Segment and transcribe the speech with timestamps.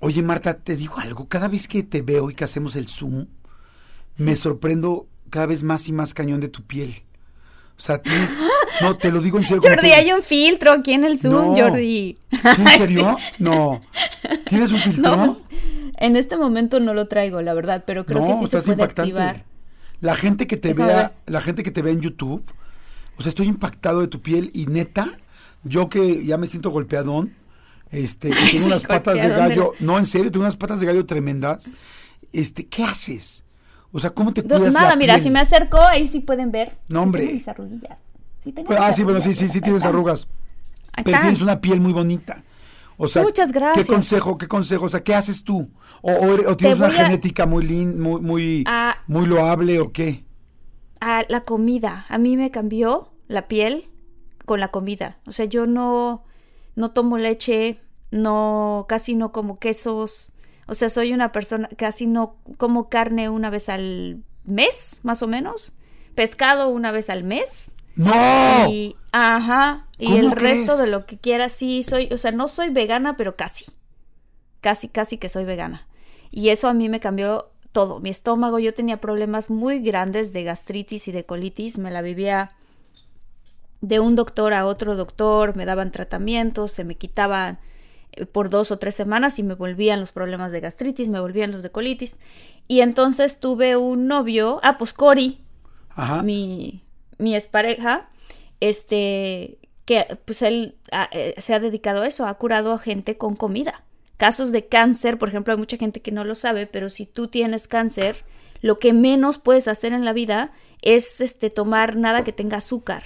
[0.00, 1.28] Oye, Marta, te digo algo.
[1.28, 3.26] Cada vez que te veo y que hacemos el Zoom,
[4.16, 6.94] me sorprendo cada vez más y más cañón de tu piel.
[7.76, 8.32] O sea, tienes...
[8.80, 9.60] No, te lo digo en serio.
[9.60, 12.16] Jordi, hay un filtro aquí en el Zoom, Jordi.
[12.30, 13.16] ¿Sí, ¿En serio?
[13.40, 13.80] No.
[14.46, 15.16] ¿Tienes un filtro?
[15.16, 15.60] No, pues,
[15.96, 19.00] en este momento no lo traigo, la verdad, pero creo que sí se puede impactante.
[19.00, 19.44] activar.
[20.00, 22.44] La gente que te vea, la gente que te ve en YouTube,
[23.16, 25.18] o sea, estoy impactado de tu piel y neta,
[25.64, 27.34] yo que ya me siento golpeadón,
[27.90, 31.70] este, tengo unas patas de gallo, no, en serio, tengo unas patas de gallo tremendas.
[32.32, 33.44] Este, ¿qué haces?
[33.92, 36.78] O sea, ¿cómo te cuidas Nada, mira, si me acerco, ahí sí pueden ver.
[36.88, 37.26] No, hombre.
[37.26, 37.98] Sí mis arruguillas.
[38.44, 40.28] Sí tengo ah, sí, bueno, sí, sí, sí tienes arrugas.
[41.04, 42.42] Pero tienes una piel muy bonita.
[42.96, 43.86] O sea, Muchas gracias.
[43.86, 45.70] ¿qué consejo, qué consejo, o sea, qué haces tú?
[46.02, 48.64] ¿O, tienes una genética muy, lin, muy, muy,
[49.06, 50.24] muy loable o qué?
[51.00, 52.06] A la comida.
[52.08, 53.84] A mí me cambió la piel
[54.44, 55.18] con la comida.
[55.26, 56.24] O sea, yo no,
[56.78, 57.80] no tomo leche,
[58.12, 60.32] no, casi no como quesos.
[60.68, 65.26] O sea, soy una persona, casi no como carne una vez al mes, más o
[65.26, 65.72] menos.
[66.14, 67.72] Pescado una vez al mes.
[67.96, 68.12] ¡No!
[68.70, 72.70] Y, ajá, y el resto de lo que quiera, sí, soy, o sea, no soy
[72.70, 73.66] vegana, pero casi.
[74.60, 75.88] Casi, casi que soy vegana.
[76.30, 77.98] Y eso a mí me cambió todo.
[77.98, 81.76] Mi estómago, yo tenía problemas muy grandes de gastritis y de colitis.
[81.76, 82.52] Me la vivía
[83.80, 87.58] de un doctor a otro doctor, me daban tratamientos, se me quitaban
[88.12, 91.52] eh, por dos o tres semanas y me volvían los problemas de gastritis, me volvían
[91.52, 92.18] los de colitis.
[92.66, 95.38] Y entonces tuve un novio, ah, pues Cory,
[96.22, 96.82] mi
[97.18, 98.08] mi expareja,
[98.60, 103.18] este, que pues él ah, eh, se ha dedicado a eso, ha curado a gente
[103.18, 103.84] con comida.
[104.16, 107.28] Casos de cáncer, por ejemplo, hay mucha gente que no lo sabe, pero si tú
[107.28, 108.24] tienes cáncer,
[108.60, 110.52] lo que menos puedes hacer en la vida
[110.82, 113.04] es este, tomar nada que tenga azúcar.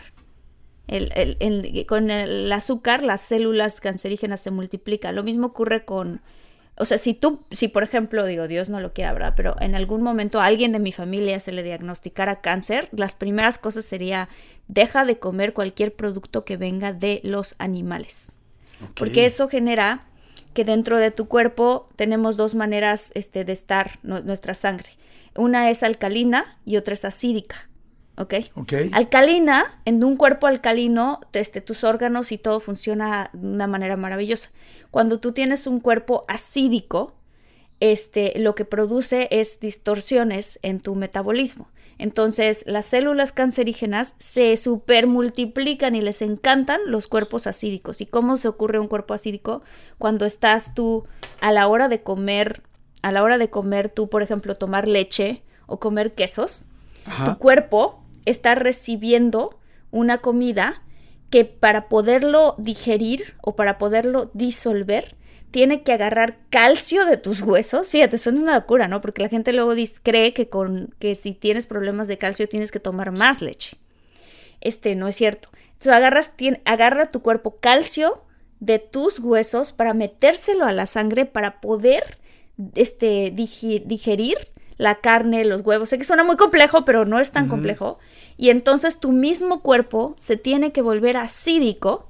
[1.87, 5.15] Con el azúcar las células cancerígenas se multiplican.
[5.15, 6.21] Lo mismo ocurre con
[6.77, 9.35] o sea, si tú, si por ejemplo, digo, Dios no lo quiera, ¿verdad?
[9.37, 13.59] Pero en algún momento a alguien de mi familia se le diagnosticara cáncer, las primeras
[13.59, 14.29] cosas sería,
[14.69, 18.37] deja de comer cualquier producto que venga de los animales.
[18.95, 20.07] Porque eso genera
[20.55, 24.89] que dentro de tu cuerpo tenemos dos maneras este, de estar nuestra sangre.
[25.37, 27.69] Una es alcalina y otra es acídica.
[28.17, 28.35] ¿Ok?
[28.93, 34.51] Alcalina, en un cuerpo alcalino, este, tus órganos y todo funciona de una manera maravillosa.
[34.91, 37.15] Cuando tú tienes un cuerpo acídico,
[37.81, 41.69] este, lo que produce es distorsiones en tu metabolismo.
[41.99, 48.01] Entonces, las células cancerígenas se supermultiplican y les encantan los cuerpos acídicos.
[48.01, 49.63] ¿Y cómo se ocurre un cuerpo acídico?
[49.99, 51.05] Cuando estás tú
[51.41, 52.63] a la hora de comer,
[53.03, 56.65] a la hora de comer tú, por ejemplo, tomar leche o comer quesos,
[57.25, 59.59] tu cuerpo está recibiendo
[59.91, 60.83] una comida
[61.31, 65.15] que para poderlo digerir o para poderlo disolver,
[65.51, 67.91] tiene que agarrar calcio de tus huesos.
[67.91, 69.01] Fíjate, es una locura, ¿no?
[69.01, 69.73] Porque la gente luego
[70.03, 73.77] cree que, con, que si tienes problemas de calcio tienes que tomar más leche.
[74.61, 75.51] Este no es cierto.
[75.73, 76.33] Entonces agarras,
[76.65, 78.23] agarra tu cuerpo calcio
[78.61, 82.19] de tus huesos para metérselo a la sangre para poder
[82.75, 84.37] este, digerir
[84.77, 85.89] la carne, los huevos.
[85.89, 87.99] Sé que suena muy complejo, pero no es tan complejo.
[88.37, 92.07] Y entonces tu mismo cuerpo se tiene que volver acídico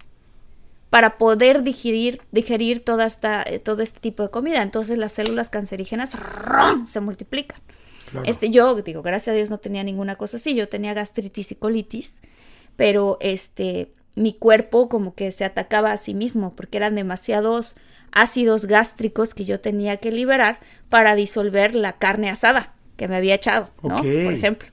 [0.91, 4.63] para poder digerir, digerir toda esta, eh, todo este tipo de comida.
[4.63, 6.17] Entonces las células cancerígenas
[6.85, 7.61] se multiplican.
[8.25, 10.55] Este, yo digo, gracias a Dios no tenía ninguna cosa así.
[10.55, 12.21] Yo tenía gastritis y colitis,
[12.77, 17.77] pero este, mi cuerpo como que se atacaba a sí mismo porque eran demasiados
[18.11, 20.59] ácidos gástricos que yo tenía que liberar
[20.91, 23.97] para disolver la carne asada que me había echado, ¿no?
[23.97, 24.69] Por ejemplo.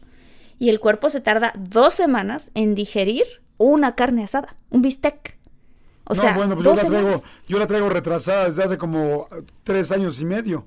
[0.60, 3.24] Y el cuerpo se tarda dos semanas en digerir
[3.58, 5.38] una carne asada, un bistec.
[6.06, 9.28] O sea, bueno, pues yo la, traigo, yo la traigo retrasada desde hace como
[9.64, 10.66] tres años y medio.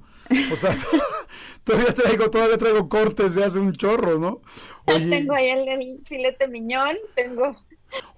[0.52, 0.76] O sea,
[1.64, 4.40] todavía traigo, todavía traigo cortes de hace un chorro, ¿no?
[4.86, 7.56] Tengo ahí el, filete miñón, tengo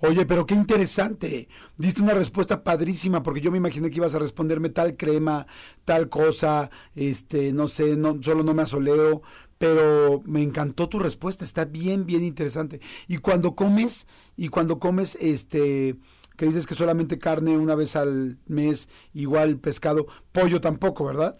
[0.00, 1.48] Oye, pero qué interesante.
[1.76, 5.46] Diste una respuesta padrísima porque yo me imaginé que ibas a responderme tal crema,
[5.84, 9.22] tal cosa, este, no sé, no, solo no me asoleo,
[9.64, 12.80] pero me encantó tu respuesta, está bien, bien interesante.
[13.08, 14.06] Y cuando comes,
[14.36, 15.96] y cuando comes, este,
[16.36, 21.38] que dices que solamente carne una vez al mes, igual pescado, pollo tampoco, ¿verdad?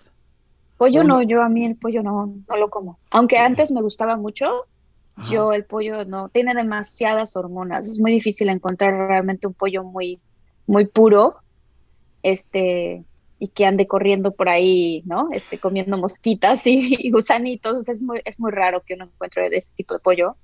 [0.79, 2.99] Pollo no, yo a mí el pollo no, no lo como.
[3.11, 4.65] Aunque antes me gustaba mucho,
[5.29, 10.19] yo el pollo no, tiene demasiadas hormonas, es muy difícil encontrar realmente un pollo muy,
[10.67, 11.37] muy puro,
[12.23, 13.05] este,
[13.39, 15.29] y que ande corriendo por ahí, ¿no?
[15.33, 19.73] Este, comiendo mosquitas y, gusanitos, es muy, es muy raro que uno encuentre de ese
[19.77, 20.37] tipo de pollo.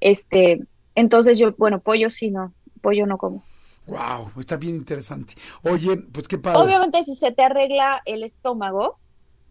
[0.00, 0.64] Este,
[0.94, 3.42] entonces yo, bueno, pollo sí no, pollo no como.
[3.86, 5.34] Wow, está bien interesante.
[5.62, 6.60] Oye, pues qué padre.
[6.60, 8.98] Obviamente si se te arregla el estómago,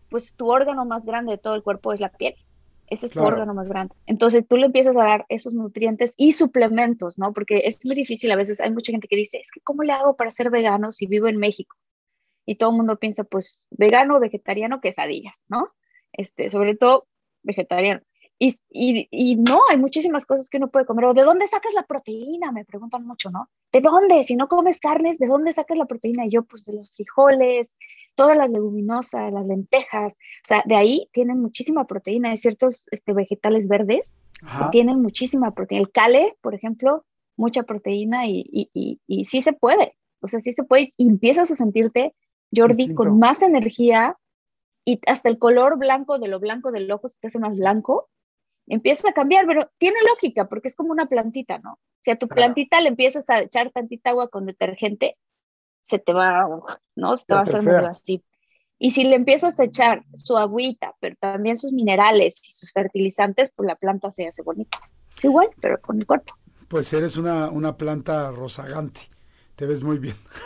[0.10, 2.36] pues tu órgano más grande de todo el cuerpo es la piel.
[2.90, 3.94] Ese es tu órgano más grande.
[4.06, 7.34] Entonces tú le empiezas a dar esos nutrientes y suplementos, ¿no?
[7.34, 9.92] Porque es muy difícil, a veces hay mucha gente que dice, es que ¿cómo le
[9.92, 11.76] hago para ser vegano si vivo en México?
[12.48, 15.70] Y todo el mundo piensa, pues, vegano, vegetariano, quesadillas, ¿no?
[16.14, 17.08] Este, sobre todo
[17.44, 18.02] vegetariano.
[18.40, 21.06] Y, y, y, no, hay muchísimas cosas que uno puede comer.
[21.06, 22.52] ¿O de dónde sacas la proteína?
[22.52, 23.50] Me preguntan mucho, ¿no?
[23.72, 24.24] ¿De dónde?
[24.24, 26.26] Si no comes carnes, ¿de dónde sacas la proteína?
[26.26, 27.76] Y yo, pues de los frijoles,
[28.16, 32.30] todas las leguminosas, las lentejas, o sea, de ahí tienen muchísima proteína.
[32.30, 35.82] Hay ciertos este, vegetales verdes que tienen muchísima proteína.
[35.82, 37.06] El cale, por ejemplo,
[37.38, 39.96] mucha proteína y, y, y, sí se puede.
[40.20, 42.14] O sea, sí se puede y empiezas a sentirte,
[42.56, 44.18] Jordi, con más energía
[44.86, 48.10] y hasta el color blanco de lo blanco del ojo se te hace más blanco.
[48.68, 51.80] Empieza a cambiar, pero tiene lógica porque es como una plantita, ¿no?
[52.02, 55.16] Si a tu plantita le empiezas a echar tantita agua con detergente,
[55.82, 56.48] se te va,
[56.96, 57.18] ¿no?
[57.18, 58.24] Se te va a hacer muy así.
[58.80, 63.52] Y si le empiezas a echar su agüita, pero también sus minerales y sus fertilizantes,
[63.56, 64.80] pues la planta se hace bonita.
[65.18, 66.36] Es igual, pero con el cuerpo.
[66.68, 69.02] Pues eres una, una planta rozagante.
[69.58, 70.16] Te ves muy bien.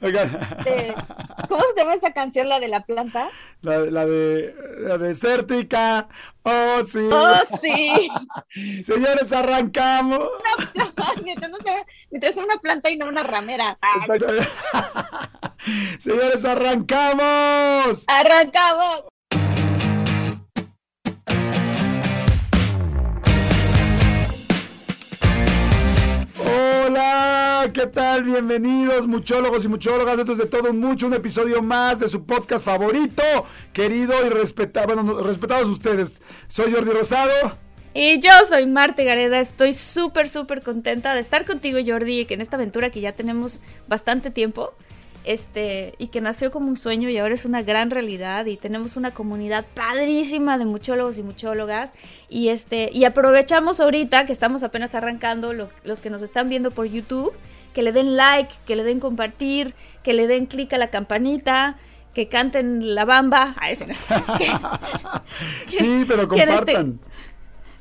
[0.00, 3.28] ¿Cómo se llama esa canción, la de la planta?
[3.60, 6.08] La, la de la desértica.
[6.42, 7.06] Oh, sí.
[7.12, 8.08] Oh, sí.
[8.82, 10.26] Señores, arrancamos.
[12.10, 13.76] mientras una planta y no una ramera.
[15.98, 18.04] Señores, arrancamos.
[18.06, 19.11] Arrancamos.
[27.72, 28.24] ¿Qué tal?
[28.24, 30.18] Bienvenidos, muchólogos y muchólogas.
[30.18, 33.22] Esto es de todo un mucho, un episodio más de su podcast favorito,
[33.72, 36.20] querido y respetado, bueno, respetados ustedes.
[36.48, 37.56] Soy Jordi Rosado.
[37.94, 42.42] Y yo soy Marte Gareda, estoy súper, súper contenta de estar contigo, Jordi, que en
[42.42, 44.74] esta aventura que ya tenemos bastante tiempo,
[45.24, 48.96] este, y que nació como un sueño y ahora es una gran realidad y tenemos
[48.96, 51.92] una comunidad padrísima de muchólogos y muchólogas
[52.28, 56.86] y este, y aprovechamos ahorita que estamos apenas arrancando los que nos están viendo por
[56.86, 57.32] YouTube,
[57.72, 61.76] que le den like, que le den compartir, que le den clic a la campanita,
[62.14, 63.54] que canten la bamba.
[63.58, 63.86] A ese
[65.66, 67.00] sí, pero este compartan.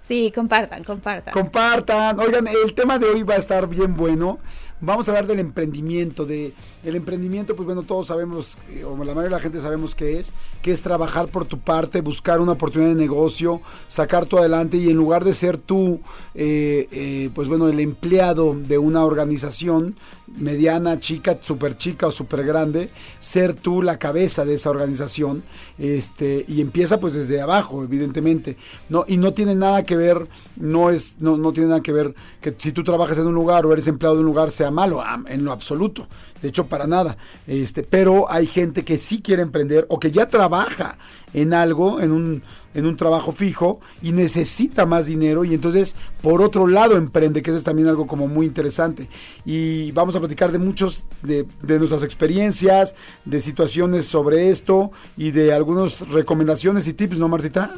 [0.02, 1.34] sí, compartan, compartan.
[1.34, 2.20] Compartan.
[2.20, 4.40] Oigan, el tema de hoy va a estar bien bueno.
[4.84, 9.14] Vamos a hablar del emprendimiento, de el emprendimiento, pues bueno, todos sabemos, eh, o la
[9.14, 10.34] mayoría de la gente sabemos qué es,
[10.64, 14.90] que es trabajar por tu parte, buscar una oportunidad de negocio, sacar tú adelante y
[14.90, 16.02] en lugar de ser tú,
[16.34, 19.96] eh, eh, pues bueno, el empleado de una organización
[20.28, 25.44] mediana, chica, súper chica o súper grande, ser tú la cabeza de esa organización,
[25.78, 28.58] este, y empieza pues desde abajo, evidentemente,
[28.90, 32.16] no, y no tiene nada que ver, no es, no, no tiene nada que ver
[32.40, 35.04] que si tú trabajas en un lugar o eres empleado de un lugar sea malo,
[35.28, 36.08] en lo absoluto.
[36.42, 37.18] De hecho, para nada.
[37.46, 40.98] Este, pero hay gente que sí quiere emprender o que ya trabaja
[41.34, 42.42] en algo, en un,
[42.74, 47.52] en un trabajo fijo y necesita más dinero y entonces por otro lado emprende, que
[47.52, 49.08] eso es también algo como muy interesante.
[49.46, 55.32] Y vamos a platicar de muchos, de, de nuestras experiencias, de situaciones sobre esto y
[55.32, 57.76] de algunas recomendaciones y tips, ¿no, Martita?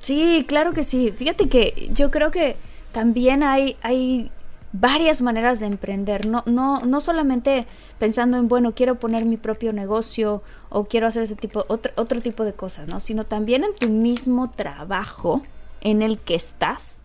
[0.00, 1.12] Sí, claro que sí.
[1.16, 2.56] Fíjate que yo creo que
[2.90, 4.30] también hay, hay
[4.72, 7.66] varias maneras de emprender, no, no, no solamente
[7.98, 12.20] pensando en, bueno, quiero poner mi propio negocio o quiero hacer ese tipo, otro, otro
[12.20, 13.00] tipo de cosas, ¿no?
[13.00, 15.42] Sino también en tu mismo trabajo
[15.82, 17.00] en el que estás.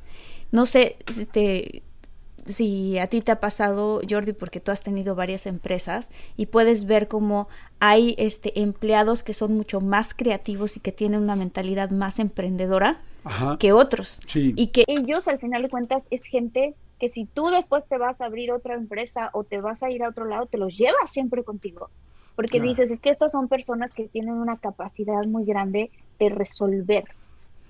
[0.51, 1.83] No sé, este,
[2.45, 6.85] si a ti te ha pasado, Jordi, porque tú has tenido varias empresas y puedes
[6.85, 11.89] ver cómo hay este, empleados que son mucho más creativos y que tienen una mentalidad
[11.89, 13.01] más emprendedora
[13.59, 14.21] que otros.
[14.25, 14.53] Sí.
[14.55, 18.21] Y que ellos, al final de cuentas, es gente que si tú después te vas
[18.21, 21.11] a abrir otra empresa o te vas a ir a otro lado, te los llevas
[21.11, 21.89] siempre contigo.
[22.35, 25.89] Porque dices, es que estas son personas que tienen una capacidad muy grande
[26.19, 27.05] de resolver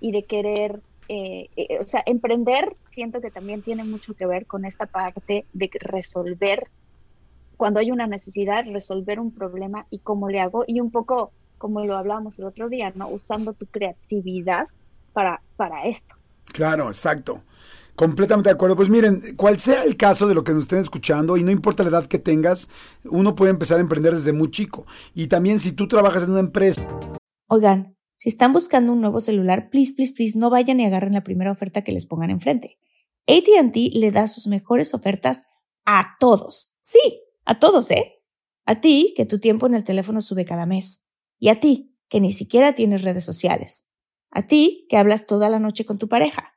[0.02, 4.46] y de querer, eh, eh, o sea, emprender, siento que también tiene mucho que ver
[4.46, 6.68] con esta parte de resolver,
[7.56, 11.86] cuando hay una necesidad, resolver un problema y cómo le hago, y un poco como
[11.86, 13.08] lo hablamos el otro día, ¿no?
[13.08, 14.68] Usando tu creatividad
[15.14, 16.14] para, para esto.
[16.54, 17.42] Claro, exacto.
[17.98, 18.76] Completamente de acuerdo.
[18.76, 21.82] Pues miren, cual sea el caso de lo que nos estén escuchando, y no importa
[21.82, 22.70] la edad que tengas,
[23.04, 24.86] uno puede empezar a emprender desde muy chico.
[25.16, 26.88] Y también si tú trabajas en una empresa.
[27.48, 31.24] Oigan, si están buscando un nuevo celular, please, please, please, no vayan y agarren la
[31.24, 32.78] primera oferta que les pongan enfrente.
[33.26, 35.46] ATT le da sus mejores ofertas
[35.84, 36.76] a todos.
[36.82, 38.22] Sí, a todos, ¿eh?
[38.66, 41.10] A ti, que tu tiempo en el teléfono sube cada mes.
[41.40, 43.90] Y a ti, que ni siquiera tienes redes sociales.
[44.30, 46.57] A ti, que hablas toda la noche con tu pareja.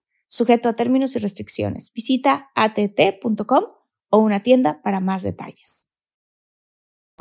[0.31, 1.91] sujeto a términos y restricciones.
[1.93, 3.65] Visita att.com
[4.09, 5.87] o una tienda para más detalles.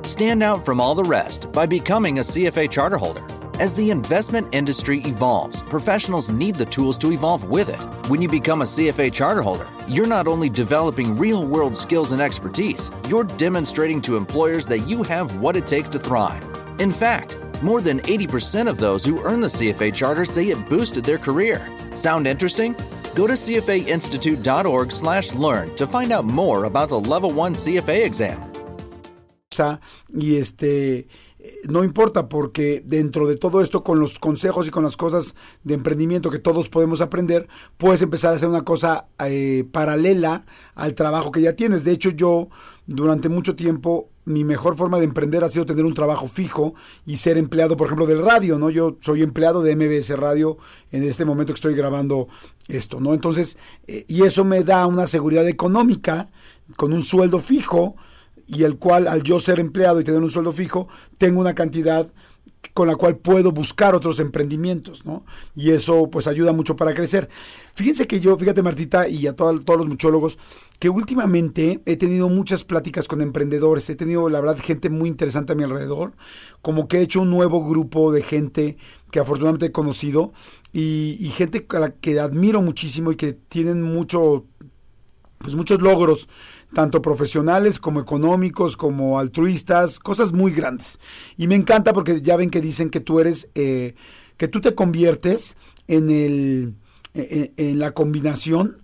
[0.02, 3.23] Stand out from all the rest by becoming a CFA charter holder.
[3.61, 7.79] As the investment industry evolves, professionals need the tools to evolve with it.
[8.09, 12.23] When you become a CFA charter holder, you're not only developing real world skills and
[12.23, 16.43] expertise, you're demonstrating to employers that you have what it takes to thrive.
[16.79, 21.05] In fact, more than 80% of those who earn the CFA charter say it boosted
[21.05, 21.61] their career.
[21.95, 22.75] Sound interesting?
[23.14, 28.50] Go to cfainstitute.org slash learn to find out more about the Level 1 CFA exam.
[30.14, 31.07] Y este
[31.69, 35.75] no importa porque dentro de todo esto con los consejos y con las cosas de
[35.75, 41.31] emprendimiento que todos podemos aprender, puedes empezar a hacer una cosa eh, paralela al trabajo
[41.31, 41.85] que ya tienes.
[41.85, 42.49] De hecho, yo
[42.87, 46.75] durante mucho tiempo mi mejor forma de emprender ha sido tener un trabajo fijo
[47.07, 48.71] y ser empleado, por ejemplo, del radio, ¿no?
[48.71, 50.59] Yo soy empleado de MBS Radio
[50.93, 52.29] en este momento que estoy grabando
[52.69, 53.15] esto, ¿no?
[53.15, 56.29] Entonces, eh, y eso me da una seguridad económica
[56.77, 57.97] con un sueldo fijo
[58.47, 62.12] y el cual al yo ser empleado y tener un sueldo fijo, tengo una cantidad
[62.75, 65.25] con la cual puedo buscar otros emprendimientos, ¿no?
[65.55, 67.29] Y eso pues ayuda mucho para crecer.
[67.75, 70.38] Fíjense que yo, fíjate Martita y a todos los muchólogos,
[70.79, 75.52] que últimamente he tenido muchas pláticas con emprendedores, he tenido la verdad gente muy interesante
[75.52, 76.12] a mi alrededor,
[76.62, 78.76] como que he hecho un nuevo grupo de gente
[79.11, 80.33] que afortunadamente he conocido
[80.73, 84.45] y, gente a la que admiro muchísimo y que tienen mucho,
[85.38, 86.29] pues muchos logros
[86.75, 90.99] tanto profesionales como económicos, como altruistas, cosas muy grandes.
[91.37, 93.95] Y me encanta porque ya ven que dicen que tú eres, eh,
[94.37, 95.57] que tú te conviertes
[95.89, 96.75] en, el,
[97.15, 98.81] en, la combinación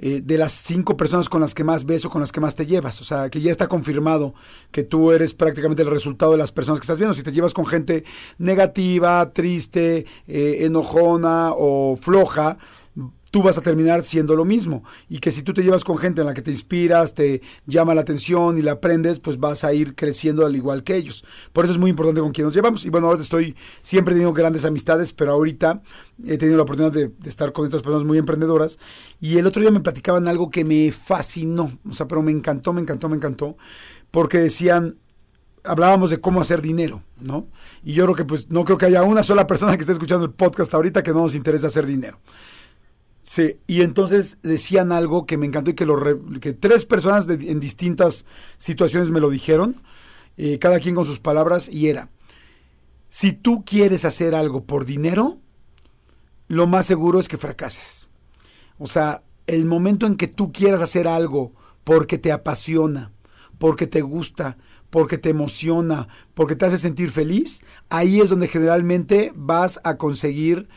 [0.00, 2.54] eh, de las cinco personas con las que más ves o con las que más
[2.54, 3.00] te llevas.
[3.00, 4.32] O sea, que ya está confirmado
[4.70, 7.14] que tú eres prácticamente el resultado de las personas que estás viendo.
[7.14, 8.04] Si te llevas con gente
[8.38, 12.58] negativa, triste, eh, enojona o floja,
[13.30, 14.84] tú vas a terminar siendo lo mismo.
[15.08, 17.94] Y que si tú te llevas con gente en la que te inspiras, te llama
[17.94, 21.24] la atención y la aprendes, pues vas a ir creciendo al igual que ellos.
[21.52, 22.84] Por eso es muy importante con quién nos llevamos.
[22.84, 25.82] Y bueno, ahora estoy siempre teniendo grandes amistades, pero ahorita
[26.26, 28.78] he tenido la oportunidad de, estar con estas personas muy emprendedoras.
[29.20, 32.72] Y el otro día me platicaban algo que me fascinó, o sea, pero me encantó,
[32.72, 33.56] me encantó, me encantó,
[34.10, 34.96] porque decían,
[35.64, 37.48] hablábamos de cómo hacer dinero, ¿no?
[37.82, 40.24] Y yo creo que pues no creo que haya una sola persona que esté escuchando
[40.24, 42.20] el podcast ahorita que no nos interesa hacer dinero.
[43.28, 46.00] Sí, y entonces decían algo que me encantó y que, lo
[46.40, 48.24] que tres personas en distintas
[48.56, 49.76] situaciones me lo dijeron,
[50.38, 52.08] eh, cada quien con sus palabras, y era,
[53.10, 55.36] si tú quieres hacer algo por dinero,
[56.46, 58.08] lo más seguro es que fracases.
[58.78, 61.52] O sea, el momento en que tú quieras hacer algo
[61.84, 63.12] porque te apasiona,
[63.58, 64.56] porque te gusta,
[64.88, 70.70] porque te emociona, porque te hace sentir feliz, ahí es donde generalmente vas a conseguir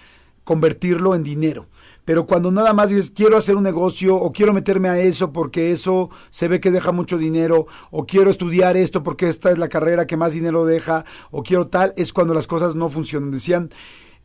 [0.44, 1.70] convertirlo en dinero.
[2.12, 5.72] Pero cuando nada más dices, quiero hacer un negocio o quiero meterme a eso porque
[5.72, 9.70] eso se ve que deja mucho dinero o quiero estudiar esto porque esta es la
[9.70, 13.32] carrera que más dinero deja o quiero tal, es cuando las cosas no funcionan.
[13.32, 13.70] Decían,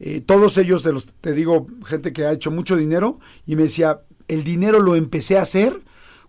[0.00, 3.62] eh, todos ellos, de los, te digo, gente que ha hecho mucho dinero y me
[3.62, 5.78] decía, el dinero lo empecé a hacer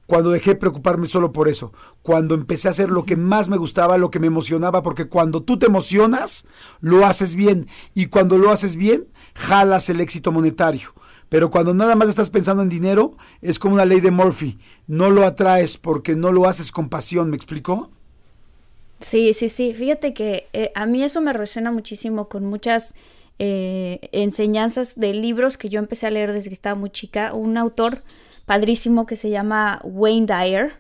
[0.06, 1.74] cuando dejé de preocuparme solo por eso,
[2.04, 5.42] cuando empecé a hacer lo que más me gustaba, lo que me emocionaba, porque cuando
[5.42, 6.46] tú te emocionas,
[6.82, 10.94] lo haces bien, y cuando lo haces bien, jalas el éxito monetario.
[11.30, 14.58] Pero cuando nada más estás pensando en dinero, es como una ley de Murphy.
[14.88, 17.92] No lo atraes porque no lo haces con pasión, ¿me explicó?
[19.00, 19.74] Sí, sí, sí.
[19.74, 22.96] Fíjate que eh, a mí eso me resuena muchísimo con muchas
[23.40, 27.34] eh, enseñanzas de libros que yo empecé a leer desde que estaba muy chica.
[27.34, 28.04] Un autor
[28.46, 30.80] padrísimo que se llama Wayne Dyer.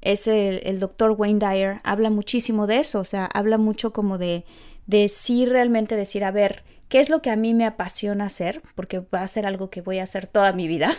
[0.00, 1.78] Es el, doctor Wayne Dyer.
[1.84, 2.98] Habla muchísimo de eso.
[2.98, 4.44] O sea, habla mucho como de,
[4.86, 8.60] de sí realmente decir, a ver, ¿qué es lo que a mí me apasiona hacer?
[8.74, 10.92] Porque va a ser algo que voy a hacer toda mi vida.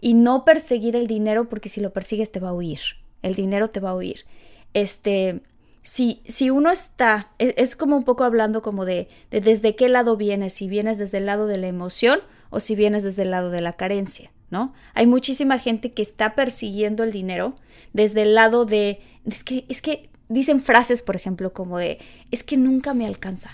[0.00, 2.80] Y no perseguir el dinero porque si lo persigues te va a huir.
[3.20, 4.24] El dinero te va a huir.
[4.72, 5.42] Este,
[5.82, 9.90] si, si uno está, e, es, como un poco hablando como de, de, desde qué
[9.90, 13.30] lado vienes, si vienes desde el lado de la emoción o si vienes desde el
[13.30, 14.72] lado de la carencia, ¿no?
[14.94, 17.54] Hay muchísima gente que está persiguiendo el dinero
[17.92, 21.98] desde el lado de, es que, es que dicen frases, por ejemplo, como de,
[22.30, 23.50] es que nunca me alcanza.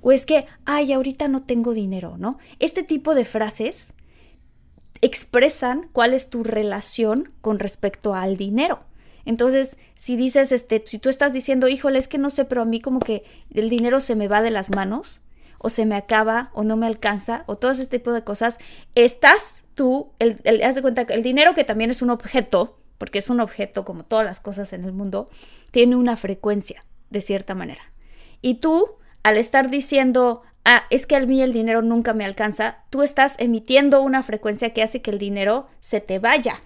[0.00, 2.38] O es que, ay, ahorita no tengo dinero, ¿no?
[2.58, 3.94] Este tipo de frases
[5.02, 8.80] expresan cuál es tu relación con respecto al dinero.
[9.24, 12.64] Entonces, si dices, este, si tú estás diciendo, híjole, es que no sé, pero a
[12.64, 15.20] mí como que el dinero se me va de las manos,
[15.58, 18.58] o se me acaba, o no me alcanza, o todo ese tipo de cosas,
[18.94, 23.18] estás tú, el, haz de cuenta que el dinero que también es un objeto, porque
[23.18, 25.28] es un objeto como todas las cosas en el mundo,
[25.70, 27.82] tiene una frecuencia, de cierta manera.
[28.40, 32.78] Y tú, al estar diciendo, ah, es que a mí el dinero nunca me alcanza,
[32.90, 36.60] tú estás emitiendo una frecuencia que hace que el dinero se te vaya,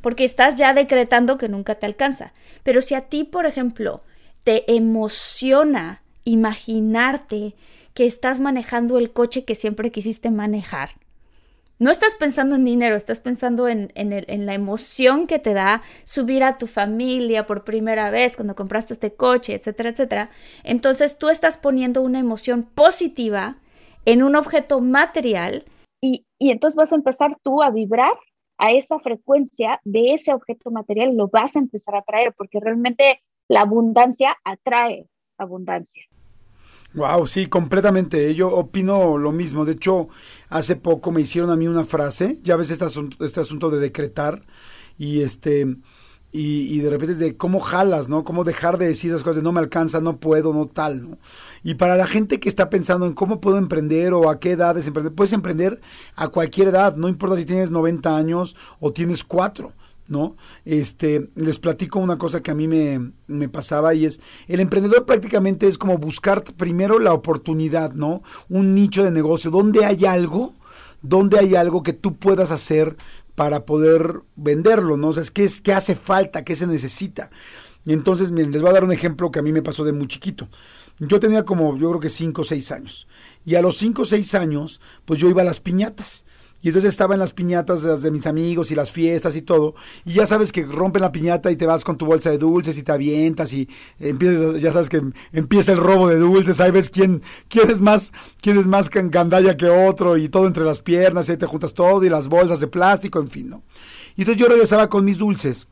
[0.00, 2.32] porque estás ya decretando que nunca te alcanza.
[2.62, 4.00] Pero si a ti, por ejemplo,
[4.44, 7.54] te emociona imaginarte
[7.94, 10.90] que estás manejando el coche que siempre quisiste manejar,
[11.78, 16.42] no estás pensando en dinero, estás pensando en, en, la emoción que te da subir
[16.42, 20.28] a tu familia por primera vez cuando compraste este coche, etcétera, etcétera.
[20.64, 23.58] Entonces tú estás poniendo una emoción positiva
[24.06, 25.64] en un objeto material.
[26.00, 28.12] Y, y entonces vas a empezar tú a vibrar
[28.58, 33.20] a esa frecuencia de ese objeto material, lo vas a empezar a traer, porque realmente
[33.48, 35.06] la abundancia atrae
[35.36, 36.04] abundancia.
[36.96, 38.34] Wow, sí, completamente.
[38.34, 39.66] Yo opino lo mismo.
[39.66, 40.08] De hecho,
[40.48, 42.38] hace poco me hicieron a mí una frase.
[42.42, 44.42] Ya ves este asunto, este asunto de decretar
[44.96, 45.76] y este
[46.32, 48.24] y, de repente de cómo jalas, ¿no?
[48.24, 51.18] Cómo dejar de decir las cosas de no me alcanza, no puedo, no tal, ¿no?
[51.62, 54.86] Y para la gente que está pensando en cómo puedo emprender o a qué edades
[54.86, 55.80] emprender, puedes emprender
[56.14, 59.72] a cualquier edad, no importa si tienes 90 años o tienes 4.
[60.08, 60.36] ¿No?
[60.64, 65.06] Este, les platico una cosa que a mí me, me, pasaba y es, el emprendedor
[65.06, 68.22] prácticamente es como buscar primero la oportunidad, ¿no?
[68.48, 70.54] Un nicho de negocio, donde hay algo,
[71.02, 72.96] donde hay algo que tú puedas hacer
[73.34, 75.08] para poder venderlo, ¿no?
[75.08, 77.30] O sea, es que qué hace falta, qué se necesita.
[77.84, 79.92] Y entonces, miren, les voy a dar un ejemplo que a mí me pasó de
[79.92, 80.48] muy chiquito.
[80.98, 83.06] Yo tenía como, yo creo que 5 o 6 años.
[83.44, 86.25] Y a los 5 o 6 años, pues yo iba a las piñatas.
[86.66, 89.76] Y entonces estaba en las piñatas de, de, mis amigos y las fiestas y todo.
[90.04, 92.76] Y ya sabes que rompen la piñata y te vas con tu bolsa de dulces
[92.76, 93.68] y te avientas y
[94.00, 95.00] empiezas, ya sabes que
[95.30, 96.58] empieza el robo de dulces.
[96.58, 100.64] Ahí ves quién, quién es más, quién es más gandalla que otro y todo entre
[100.64, 103.62] las piernas y ahí te juntas todo y las bolsas de plástico, en fin, ¿no?
[104.16, 105.68] Y entonces yo regresaba con mis dulces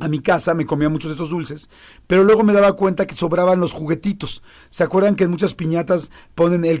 [0.00, 1.70] a mi casa, me comía muchos de estos dulces,
[2.08, 4.42] pero luego me daba cuenta que sobraban los juguetitos.
[4.68, 6.80] ¿Se acuerdan que en muchas piñatas ponen el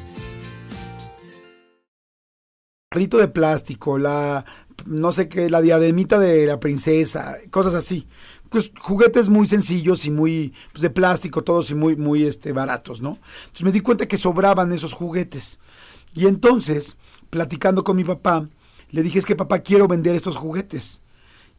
[2.91, 4.43] Carrito de plástico, la
[4.85, 8.05] no sé qué, la diademita de la princesa, cosas así.
[8.49, 13.01] Pues juguetes muy sencillos y muy pues, de plástico todos y muy muy este baratos,
[13.01, 13.17] ¿no?
[13.43, 15.57] Entonces me di cuenta que sobraban esos juguetes.
[16.13, 16.97] Y entonces,
[17.29, 18.49] platicando con mi papá,
[18.89, 20.99] le dije, "Es que papá quiero vender estos juguetes."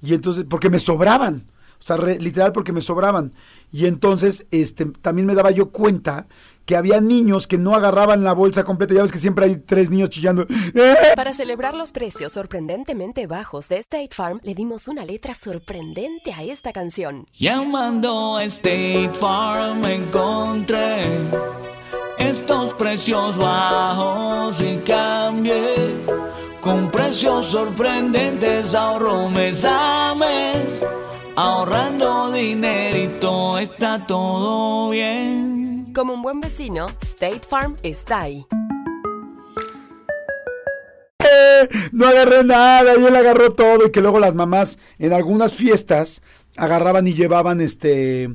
[0.03, 1.47] Y entonces porque me sobraban.
[1.79, 3.33] O sea, literal porque me sobraban.
[3.73, 6.27] Y entonces, este, también me daba yo cuenta
[6.65, 8.95] que había niños que no agarraban la bolsa completa.
[8.95, 10.47] Ya ves que siempre hay tres niños chillando.
[11.17, 16.43] Para celebrar los precios sorprendentemente bajos de State Farm, le dimos una letra sorprendente a
[16.43, 17.27] esta canción.
[17.39, 21.03] Llamando a State Farm encontré
[22.19, 25.75] estos precios bajos y cambié.
[26.61, 30.83] Con precios sorprendentes ahorro mes a mes
[31.37, 35.72] ahorrando dinerito, está todo bien.
[35.95, 38.47] Como un buen vecino, State Farm está ahí.
[41.93, 46.23] no agarré nada y él agarró todo y que luego las mamás en algunas fiestas
[46.57, 48.31] agarraban y llevaban este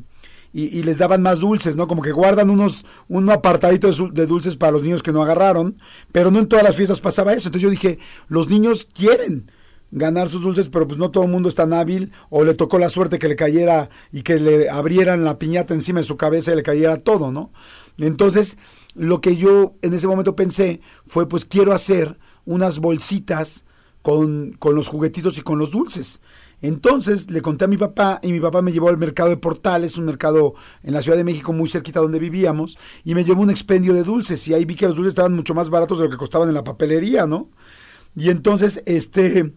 [0.53, 1.87] y, les daban más dulces, ¿no?
[1.87, 5.77] Como que guardan unos, un apartadito de, dulces para los niños que no agarraron,
[6.11, 7.49] pero no en todas las fiestas pasaba eso.
[7.49, 9.51] Entonces yo dije, los niños quieren
[9.91, 12.77] ganar sus dulces, pero pues no todo el mundo es tan hábil, o le tocó
[12.77, 16.51] la suerte que le cayera y que le abrieran la piñata encima de su cabeza
[16.51, 17.51] y le cayera todo, ¿no?
[17.97, 18.57] Entonces,
[18.95, 23.65] lo que yo en ese momento pensé fue, pues quiero hacer unas bolsitas
[24.01, 26.19] con, con los juguetitos y con los dulces.
[26.61, 29.97] Entonces le conté a mi papá y mi papá me llevó al mercado de Portales,
[29.97, 33.51] un mercado en la Ciudad de México muy cerquita donde vivíamos, y me llevó un
[33.51, 36.09] expendio de dulces y ahí vi que los dulces estaban mucho más baratos de lo
[36.09, 37.49] que costaban en la papelería, ¿no?
[38.15, 39.53] Y entonces, este,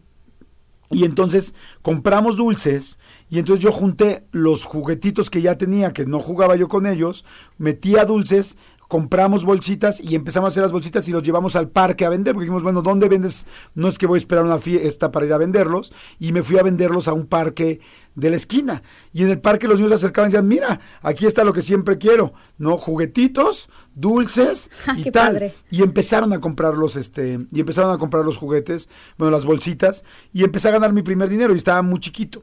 [0.90, 2.98] y entonces compramos dulces
[3.28, 7.24] y entonces yo junté los juguetitos que ya tenía, que no jugaba yo con ellos,
[7.58, 8.56] metía dulces
[8.90, 12.34] compramos bolsitas y empezamos a hacer las bolsitas y los llevamos al parque a vender,
[12.34, 13.46] porque dijimos, bueno, ¿dónde vendes?
[13.76, 16.58] No es que voy a esperar una fiesta para ir a venderlos, y me fui
[16.58, 17.78] a venderlos a un parque
[18.16, 18.82] de la esquina.
[19.12, 21.60] Y en el parque los niños se acercaban y decían, mira, aquí está lo que
[21.60, 22.78] siempre quiero, ¿no?
[22.78, 25.52] Juguetitos, dulces y tal.
[25.70, 30.42] Y empezaron a comprarlos, este, y empezaron a comprar los juguetes, bueno, las bolsitas, y
[30.42, 32.42] empecé a ganar mi primer dinero y estaba muy chiquito.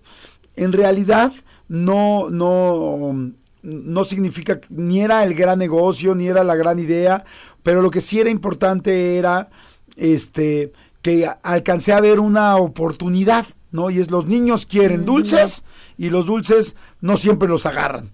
[0.56, 1.34] En realidad,
[1.68, 7.26] no, no, no significa, ni era el gran negocio, ni era la gran idea,
[7.63, 9.50] pero lo que sí era importante era
[9.96, 13.89] este que alcancé a ver una oportunidad, ¿no?
[13.89, 15.63] Y es los niños quieren dulces
[15.98, 18.12] y los dulces no siempre los agarran.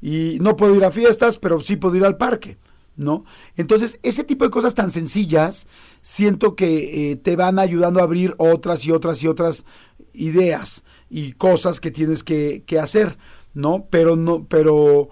[0.00, 2.58] Y no puedo ir a fiestas, pero sí puedo ir al parque,
[2.96, 3.24] ¿no?
[3.56, 5.66] Entonces, ese tipo de cosas tan sencillas,
[6.02, 9.64] siento que eh, te van ayudando a abrir otras y otras y otras
[10.12, 13.18] ideas y cosas que tienes que, que hacer.
[13.56, 13.86] ¿No?
[13.90, 15.08] Pero no, pero...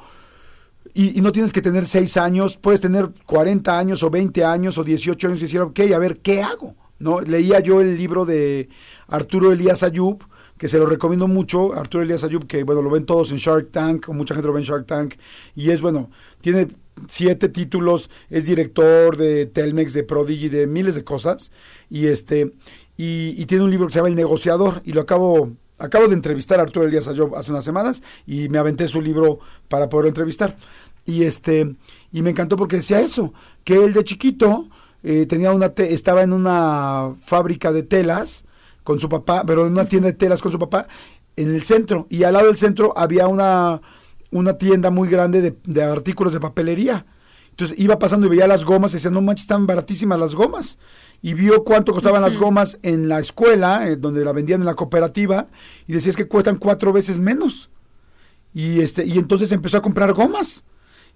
[0.97, 4.85] Y, no tienes que tener seis años, puedes tener 40 años o 20 años o
[4.85, 6.77] 18 años y decir, ok, a ver, ¿qué hago?
[7.01, 7.21] ¿No?
[7.21, 8.69] Leía yo el libro de
[9.09, 10.25] Arturo Elías Ayub,
[10.57, 13.73] que se lo recomiendo mucho, Arturo Elías Ayub, que bueno, lo ven todos en Shark
[13.73, 15.15] Tank, o mucha gente lo ve en Shark Tank,
[15.57, 16.69] y es bueno, tiene
[17.09, 21.51] siete títulos, es director de Telmex, de Prodigy, de miles de cosas,
[21.91, 22.53] y este,
[22.97, 26.15] y, y tiene un libro que se llama El negociador, y lo acabo Acabo de
[26.15, 30.07] entrevistar a Arturo Elías Ayob hace unas semanas y me aventé su libro para poder
[30.07, 30.57] entrevistar.
[31.05, 31.75] Y este
[32.13, 33.35] y me encantó porque decía eso,
[33.65, 34.69] que él de chiquito
[35.03, 38.45] eh, tenía una estaba en una fábrica de telas
[38.85, 40.87] con su papá, pero en una tienda de telas con su papá
[41.37, 43.81] en el centro y al lado del centro había una
[44.31, 47.07] una tienda muy grande de, de artículos de papelería.
[47.55, 50.77] Entonces iba pasando y veía las gomas y decía, no manches, están baratísimas las gomas
[51.23, 54.75] y vio cuánto costaban las gomas en la escuela, eh, donde la vendían en la
[54.75, 55.47] cooperativa,
[55.87, 57.71] y decía es que cuestan cuatro veces menos.
[58.53, 60.65] Y, este, y entonces empezó a comprar gomas.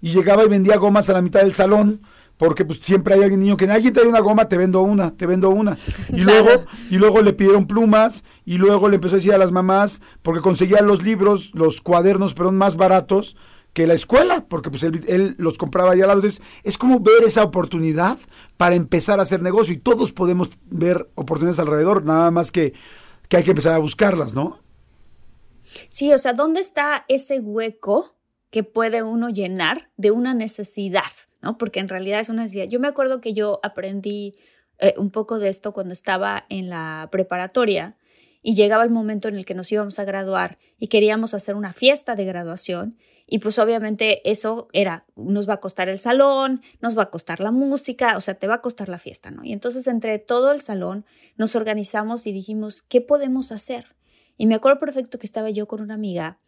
[0.01, 2.01] Y llegaba y vendía gomas a la mitad del salón,
[2.37, 5.27] porque pues siempre hay alguien niño que alguien trae una goma, te vendo una, te
[5.27, 5.77] vendo una.
[6.09, 6.49] Y luego,
[6.89, 10.41] y luego le pidieron plumas, y luego le empezó a decir a las mamás, porque
[10.41, 13.35] conseguía los libros, los cuadernos, perdón, más baratos,
[13.73, 16.27] que la escuela, porque pues él, los compraba allá al lado.
[16.63, 18.17] Es como ver esa oportunidad
[18.57, 22.73] para empezar a hacer negocio y todos podemos ver oportunidades alrededor, nada más que,
[23.27, 24.59] que hay que empezar a buscarlas, ¿no?
[25.89, 28.15] Sí, o sea, ¿dónde está ese hueco
[28.49, 31.03] que puede uno llenar de una necesidad?
[31.41, 31.57] ¿no?
[31.57, 32.67] Porque en realidad es una necesidad.
[32.67, 34.33] Yo me acuerdo que yo aprendí
[34.79, 37.95] eh, un poco de esto cuando estaba en la preparatoria
[38.41, 41.73] y llegaba el momento en el que nos íbamos a graduar y queríamos hacer una
[41.73, 42.95] fiesta de graduación
[43.31, 47.39] y pues obviamente eso era, nos va a costar el salón, nos va a costar
[47.39, 49.43] la música, o sea, te va a costar la fiesta, ¿no?
[49.43, 51.05] Y entonces entre todo el salón
[51.37, 53.95] nos organizamos y dijimos, ¿qué podemos hacer?
[54.35, 56.39] Y me acuerdo perfecto que estaba yo con una amiga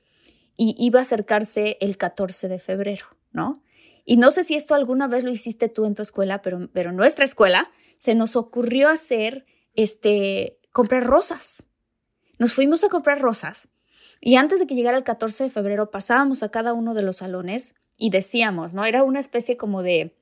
[0.58, 3.54] y iba a acercarse el 14 de febrero, ¿no?
[4.04, 6.90] Y no sé si esto alguna vez lo hiciste tú en tu escuela, pero, pero
[6.90, 11.66] en nuestra escuela se nos ocurrió hacer, este, comprar rosas.
[12.40, 13.68] Nos fuimos a comprar rosas
[14.22, 17.18] y antes de que llegara el 14 de febrero, pasábamos a cada uno de los
[17.18, 18.86] salones y decíamos, ¿no?
[18.86, 20.16] Era una especie como de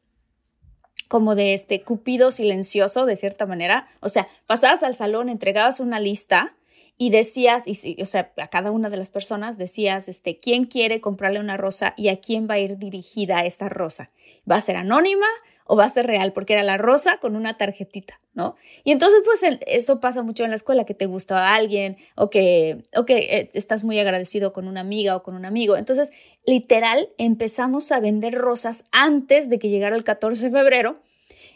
[1.09, 5.99] como de este cupido silencioso de cierta manera, o sea, pasabas al salón, entregabas una
[5.99, 6.55] lista
[6.99, 11.01] y decías, y, o sea, a cada una de las personas decías, este, ¿quién quiere
[11.01, 14.09] comprarle una rosa y a quién va a ir dirigida esta rosa?
[14.49, 15.25] ¿Va a ser anónima
[15.71, 18.55] o va a ser real, porque era la rosa con una tarjetita, ¿no?
[18.83, 22.31] Y entonces, pues eso pasa mucho en la escuela, que te gusta a alguien o
[22.31, 25.77] que, o que eh, estás muy agradecido con una amiga o con un amigo.
[25.77, 26.11] Entonces,
[26.43, 30.95] literal, empezamos a vender rosas antes de que llegara el 14 de febrero.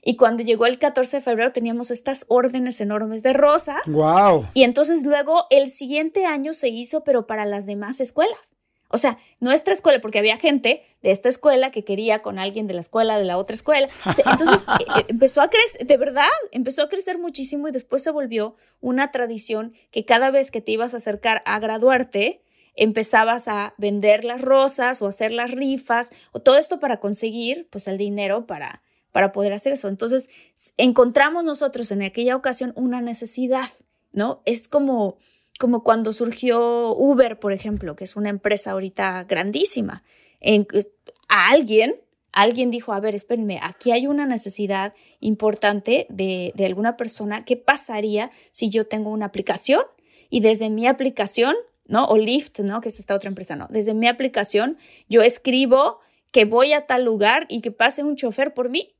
[0.03, 3.81] Y cuando llegó el 14 de febrero teníamos estas órdenes enormes de rosas.
[3.87, 4.45] ¡Wow!
[4.53, 8.55] Y entonces luego el siguiente año se hizo, pero para las demás escuelas.
[8.93, 12.75] O sea, nuestra escuela, porque había gente de esta escuela que quería con alguien de
[12.75, 13.89] la escuela de la otra escuela.
[14.23, 18.11] entonces eh, eh, empezó a crecer, de verdad, empezó a crecer muchísimo y después se
[18.11, 22.43] volvió una tradición que cada vez que te ibas a acercar a graduarte,
[22.75, 27.87] empezabas a vender las rosas o hacer las rifas o todo esto para conseguir pues
[27.87, 29.87] el dinero para, para poder hacer eso.
[29.87, 30.29] Entonces
[30.77, 33.71] encontramos nosotros en aquella ocasión una necesidad,
[34.11, 34.43] ¿no?
[34.45, 35.17] Es como,
[35.59, 40.03] como cuando surgió Uber, por ejemplo, que es una empresa ahorita grandísima.
[41.29, 41.95] A alguien,
[42.31, 47.45] alguien dijo, a ver, espérenme, aquí hay una necesidad importante de, de alguna persona.
[47.45, 49.83] ¿Qué pasaría si yo tengo una aplicación
[50.29, 51.55] y desde mi aplicación
[51.87, 52.05] ¿no?
[52.05, 52.81] O Lyft, ¿no?
[52.81, 53.65] Que es esta otra empresa, no.
[53.69, 54.77] Desde mi aplicación
[55.09, 55.99] yo escribo
[56.31, 58.95] que voy a tal lugar y que pase un chofer por mí.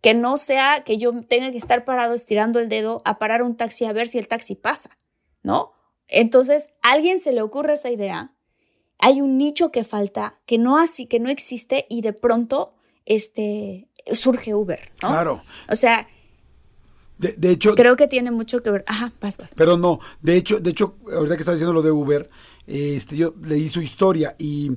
[0.00, 3.56] Que no sea que yo tenga que estar parado estirando el dedo a parar un
[3.56, 4.98] taxi a ver si el taxi pasa,
[5.42, 5.72] ¿no?
[6.08, 8.32] Entonces, a alguien se le ocurre esa idea,
[8.98, 12.74] hay un nicho que falta, que no así, que no existe y de pronto
[13.04, 15.08] este surge Uber, ¿no?
[15.08, 15.40] Claro.
[15.68, 16.06] O sea,
[17.18, 17.74] de, hecho.
[17.74, 18.84] Creo que tiene mucho que ver.
[18.86, 19.52] Ajá, vas, vas.
[19.54, 22.28] Pero no, de hecho, de hecho, ahorita que estás diciendo lo de Uber,
[22.66, 24.72] este, yo leí su historia y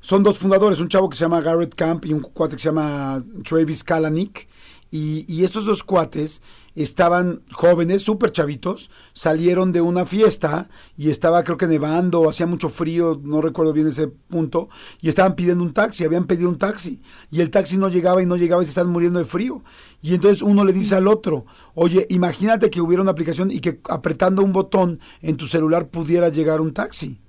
[0.00, 2.68] son dos fundadores, un chavo que se llama Garrett Camp y un cuate que se
[2.68, 4.48] llama Travis Kalanick.
[4.92, 6.42] Y, estos dos cuates
[6.74, 12.68] estaban jóvenes, súper chavitos, salieron de una fiesta y estaba creo que nevando, hacía mucho
[12.68, 14.68] frío, no recuerdo bien ese punto,
[15.00, 17.00] y estaban pidiendo un taxi, habían pedido un taxi,
[17.30, 19.62] y el taxi no llegaba y no llegaba y se estaban muriendo de frío.
[20.02, 23.80] Y entonces uno le dice al otro, oye, imagínate que hubiera una aplicación y que
[23.88, 27.20] apretando un botón en tu celular pudiera llegar un taxi.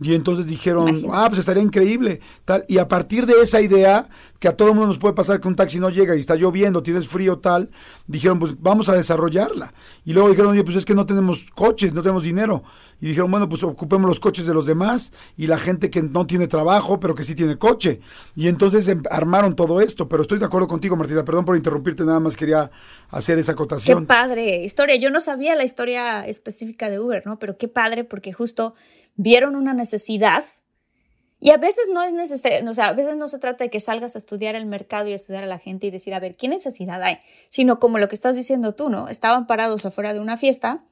[0.00, 2.20] Y entonces dijeron, ah, pues estaría increíble.
[2.44, 2.64] Tal.
[2.68, 5.56] Y a partir de esa idea, que a todo mundo nos puede pasar que un
[5.56, 7.70] taxi no llega y está lloviendo, tienes frío, tal,
[8.06, 9.72] dijeron, pues vamos a desarrollarla.
[10.04, 12.62] Y luego dijeron, oye, pues es que no tenemos coches, no tenemos dinero.
[13.00, 16.26] Y dijeron, bueno, pues ocupemos los coches de los demás y la gente que no
[16.26, 18.00] tiene trabajo, pero que sí tiene coche.
[18.34, 20.08] Y entonces em, armaron todo esto.
[20.08, 22.70] Pero estoy de acuerdo contigo, Martina, perdón por interrumpirte, nada más quería
[23.08, 24.00] hacer esa acotación.
[24.00, 24.96] Qué padre historia.
[24.96, 27.38] Yo no sabía la historia específica de Uber, ¿no?
[27.38, 28.74] Pero qué padre porque justo
[29.16, 30.44] vieron una necesidad
[31.38, 33.78] y a veces no es necesario, o sea, a veces no se trata de que
[33.78, 36.36] salgas a estudiar el mercado y a estudiar a la gente y decir, a ver,
[36.36, 37.18] ¿qué necesidad hay?
[37.50, 39.08] Sino como lo que estás diciendo tú, ¿no?
[39.08, 40.84] Estaban parados afuera de una fiesta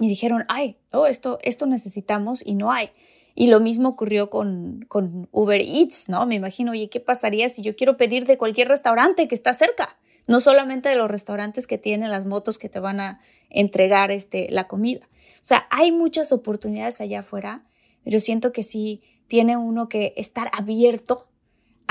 [0.00, 2.90] y dijeron, ay, oh, esto, esto necesitamos y no hay.
[3.36, 6.26] Y lo mismo ocurrió con, con Uber Eats, ¿no?
[6.26, 9.96] Me imagino, oye, ¿qué pasaría si yo quiero pedir de cualquier restaurante que está cerca?
[10.28, 14.48] No solamente de los restaurantes que tienen las motos que te van a entregar este,
[14.50, 15.08] la comida.
[15.36, 17.62] O sea, hay muchas oportunidades allá afuera,
[18.04, 21.28] pero siento que sí tiene uno que estar abierto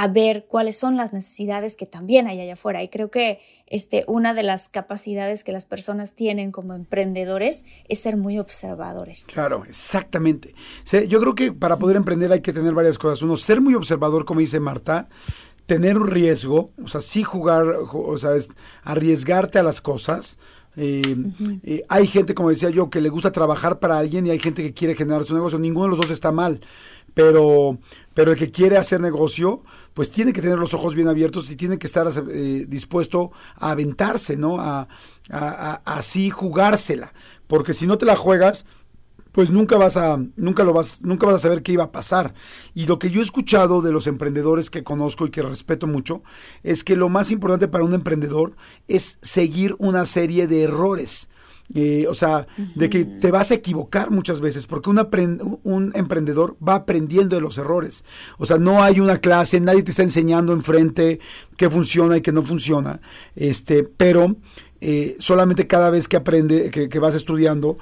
[0.01, 2.81] a ver cuáles son las necesidades que también hay allá afuera.
[2.81, 7.99] Y creo que este, una de las capacidades que las personas tienen como emprendedores es
[7.99, 9.25] ser muy observadores.
[9.25, 10.55] Claro, exactamente.
[11.09, 13.21] Yo creo que para poder emprender hay que tener varias cosas.
[13.23, 15.09] Uno, ser muy observador, como dice Marta,
[15.69, 18.49] tener un riesgo, o sea, sí jugar, o sea, es
[18.83, 20.39] arriesgarte a las cosas,
[20.75, 21.15] eh,
[21.63, 24.63] eh, hay gente, como decía yo, que le gusta trabajar para alguien y hay gente
[24.63, 25.59] que quiere generar su negocio.
[25.59, 26.61] Ninguno de los dos está mal,
[27.13, 27.77] pero,
[28.15, 31.55] pero el que quiere hacer negocio, pues tiene que tener los ojos bien abiertos y
[31.55, 34.59] tiene que estar eh, dispuesto a aventarse, ¿no?
[34.59, 34.87] A,
[35.29, 37.13] a, así jugársela.
[37.45, 38.65] Porque si no te la juegas,
[39.31, 42.33] pues nunca vas a, nunca lo vas, nunca vas a saber qué iba a pasar.
[42.73, 46.23] Y lo que yo he escuchado de los emprendedores que conozco y que respeto mucho,
[46.63, 48.55] es que lo más importante para un emprendedor
[48.87, 51.29] es seguir una serie de errores.
[51.75, 56.57] Eh, o sea, de que te vas a equivocar muchas veces, porque un, un emprendedor
[56.67, 58.03] va aprendiendo de los errores.
[58.39, 61.19] O sea, no hay una clase, nadie te está enseñando enfrente
[61.57, 63.01] qué funciona y qué no funciona.
[63.35, 64.35] Este, pero
[64.81, 67.77] eh, solamente cada vez que aprende, que, que vas estudiando,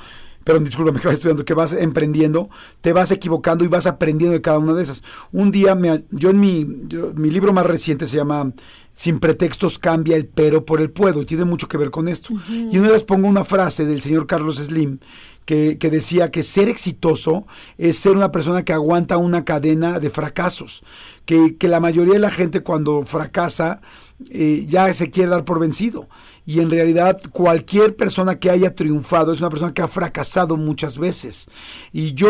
[0.48, 4.42] pero discúlpame, que vas estudiando, que vas emprendiendo, te vas equivocando y vas aprendiendo de
[4.42, 5.04] cada una de esas.
[5.34, 8.54] Un día, me, yo en mi, mi libro más reciente se llama
[8.96, 12.30] Sin pretextos cambia el pero por el puedo, y tiene mucho que ver con esto.
[12.50, 15.00] Y una vez pongo una frase del señor Carlos Slim,
[15.44, 17.46] que, que, decía que ser exitoso
[17.78, 20.82] es ser una persona que aguanta una cadena de fracasos,
[21.26, 23.82] que, que la mayoría de la gente cuando fracasa
[24.30, 26.08] eh, ya se quiere dar por vencido.
[26.46, 30.98] Y en realidad cualquier persona que haya triunfado es una persona que ha fracasado muchas
[30.98, 31.48] veces.
[31.92, 32.30] Y yo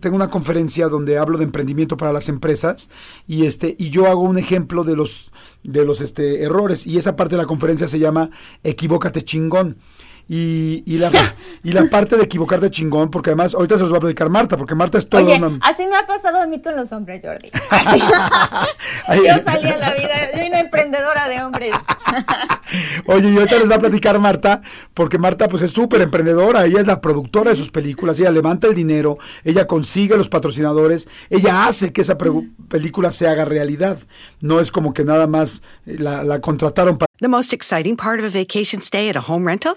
[0.00, 2.90] tengo una conferencia donde hablo de emprendimiento para las empresas
[3.26, 5.32] y este y yo hago un ejemplo de los
[5.64, 8.30] de los este, errores y esa parte de la conferencia se llama
[8.62, 9.78] Equivócate chingón.
[10.28, 11.10] Y, y, la,
[11.62, 14.56] y la parte de equivocarte chingón, porque además ahorita se los va a platicar Marta,
[14.56, 17.20] porque Marta es todo Oye, una- así me ha pasado a mí con los hombres,
[17.24, 17.50] Jordi.
[17.70, 18.00] Así.
[19.26, 21.72] yo salí a la vida, soy una emprendedora de hombres.
[23.06, 24.62] Oye, y ahorita les va a platicar Marta,
[24.94, 28.66] porque Marta pues es súper emprendedora, ella es la productora de sus películas, ella levanta
[28.66, 32.16] el dinero, ella consigue los patrocinadores, ella hace que esa
[32.68, 33.98] película se haga realidad.
[34.40, 37.06] No es como que nada más eh, la, la contrataron para...
[37.20, 39.76] The most exciting part of a vacation stay at a home rental?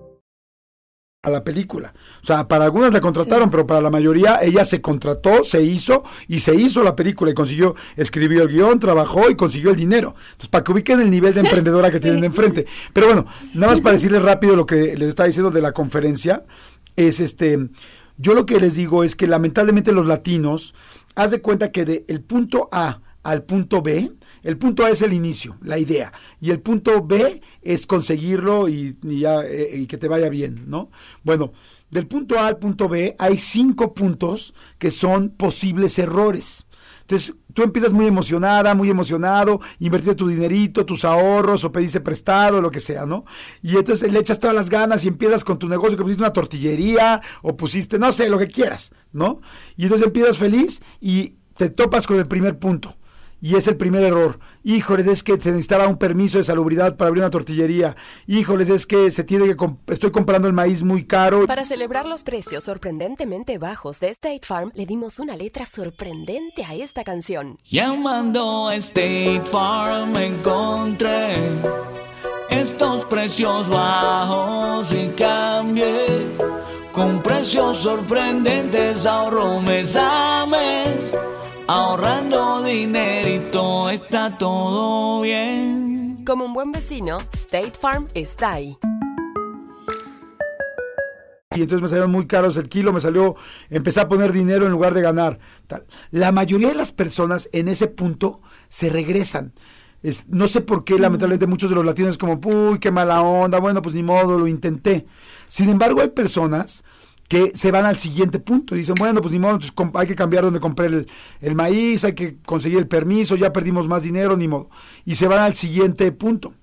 [1.23, 1.93] A la película.
[2.23, 6.01] O sea, para algunas la contrataron, pero para la mayoría ella se contrató, se hizo
[6.27, 10.15] y se hizo la película y consiguió, escribió el guion, trabajó y consiguió el dinero.
[10.31, 12.65] Entonces, para que ubiquen el nivel de emprendedora que tienen de enfrente.
[12.91, 16.43] Pero bueno, nada más para decirles rápido lo que les estaba diciendo de la conferencia,
[16.95, 17.69] es este,
[18.17, 20.73] yo lo que les digo es que lamentablemente los latinos,
[21.13, 24.11] haz de cuenta que del el punto A al punto B,
[24.43, 29.43] el punto A es el inicio, la idea, y el punto B es conseguirlo ya,
[29.45, 30.89] eh, y que te vaya bien, ¿no?
[31.23, 31.51] Bueno,
[31.89, 36.65] del punto A al punto B hay cinco puntos que son posibles errores.
[37.01, 42.61] Entonces, tú empiezas muy emocionada, muy emocionado, invertiste tu dinerito, tus ahorros, o pediste prestado,
[42.61, 43.25] lo que sea, ¿no?
[43.61, 46.31] Y entonces le echas todas las ganas y empiezas con tu negocio, que pusiste una
[46.31, 49.41] tortillería, o pusiste, no sé, lo que quieras, ¿no?
[49.75, 52.95] Y entonces empiezas feliz y te topas con el primer punto.
[53.43, 54.39] Y es el primer error.
[54.63, 57.95] Híjoles, es que se necesitaba un permiso de salubridad para abrir una tortillería.
[58.27, 61.47] Híjoles, es que se tiene que comp- estoy comprando el maíz muy caro.
[61.47, 66.75] Para celebrar los precios sorprendentemente bajos de State Farm, le dimos una letra sorprendente a
[66.75, 67.57] esta canción.
[67.67, 71.33] Llamando a State Farm encontré
[72.49, 76.05] estos precios bajos y cambié
[76.91, 81.15] con precios sorprendentes ahorro mes a mes
[81.75, 88.77] ahorrando dinerito está todo bien Como un buen vecino, State Farm está ahí.
[91.53, 93.35] y entonces me salieron muy caros el kilo, me salió,
[93.69, 95.37] empecé a poner dinero en lugar de ganar.
[95.67, 95.83] tal.
[96.09, 99.51] La mayoría de las personas en ese punto se regresan.
[100.01, 103.21] Es- no sé por qué, lamentablemente, muchos de los latinos es como, uy, qué mala
[103.21, 105.05] onda, bueno, pues ni modo, lo intenté.
[105.47, 106.83] Sin embargo, hay personas
[107.31, 109.57] que se van al siguiente punto dicen, bueno, pues ni modo,
[109.93, 111.07] hay que cambiar donde compré el,
[111.39, 114.69] el maíz, hay que conseguir el permiso, ya perdimos más dinero, ni modo.
[115.05, 116.53] Y se van al siguiente punto.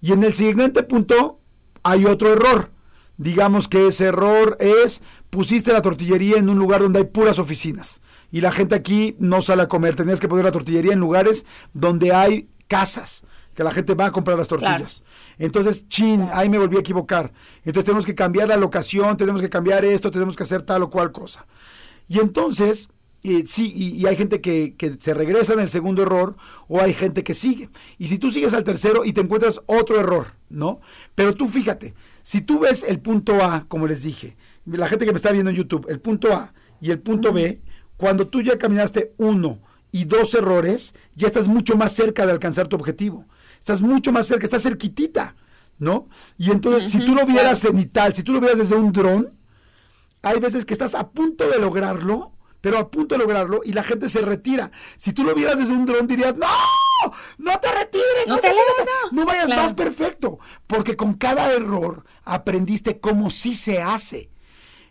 [0.00, 1.38] Y en el siguiente punto
[1.84, 2.72] hay otro error.
[3.18, 8.00] Digamos que ese error es, pusiste la tortillería en un lugar donde hay puras oficinas.
[8.32, 9.94] Y la gente aquí no sale a comer.
[9.94, 13.22] Tenías que poner la tortillería en lugares donde hay casas,
[13.54, 15.02] que la gente va a comprar las tortillas.
[15.38, 17.32] Entonces, chin, ahí me volví a equivocar.
[17.58, 20.90] Entonces tenemos que cambiar la locación, tenemos que cambiar esto, tenemos que hacer tal o
[20.90, 21.46] cual cosa.
[22.08, 22.88] Y entonces,
[23.22, 26.36] eh, sí, y, y hay gente que, que se regresa en el segundo error
[26.68, 27.68] o hay gente que sigue.
[27.98, 30.80] Y si tú sigues al tercero y te encuentras otro error, ¿no?
[31.14, 35.12] Pero tú fíjate, si tú ves el punto A, como les dije, la gente que
[35.12, 37.60] me está viendo en YouTube, el punto A y el punto B,
[37.96, 39.58] cuando tú ya caminaste uno
[39.92, 43.26] y dos errores, ya estás mucho más cerca de alcanzar tu objetivo.
[43.60, 45.36] Estás mucho más cerca, estás cerquitita,
[45.78, 46.08] ¿no?
[46.36, 49.38] Y entonces, si tú lo vieras cenital, si tú lo vieras desde un dron,
[50.22, 53.84] hay veces que estás a punto de lograrlo, pero a punto de lograrlo y la
[53.84, 54.70] gente se retira.
[54.96, 56.46] Si tú lo vieras desde un dron dirías, no,
[57.38, 58.54] no te retires, No no, te le-
[59.12, 59.62] no vayas Claro.
[59.62, 64.30] más perfecto, porque con cada error aprendiste cómo sí se hace,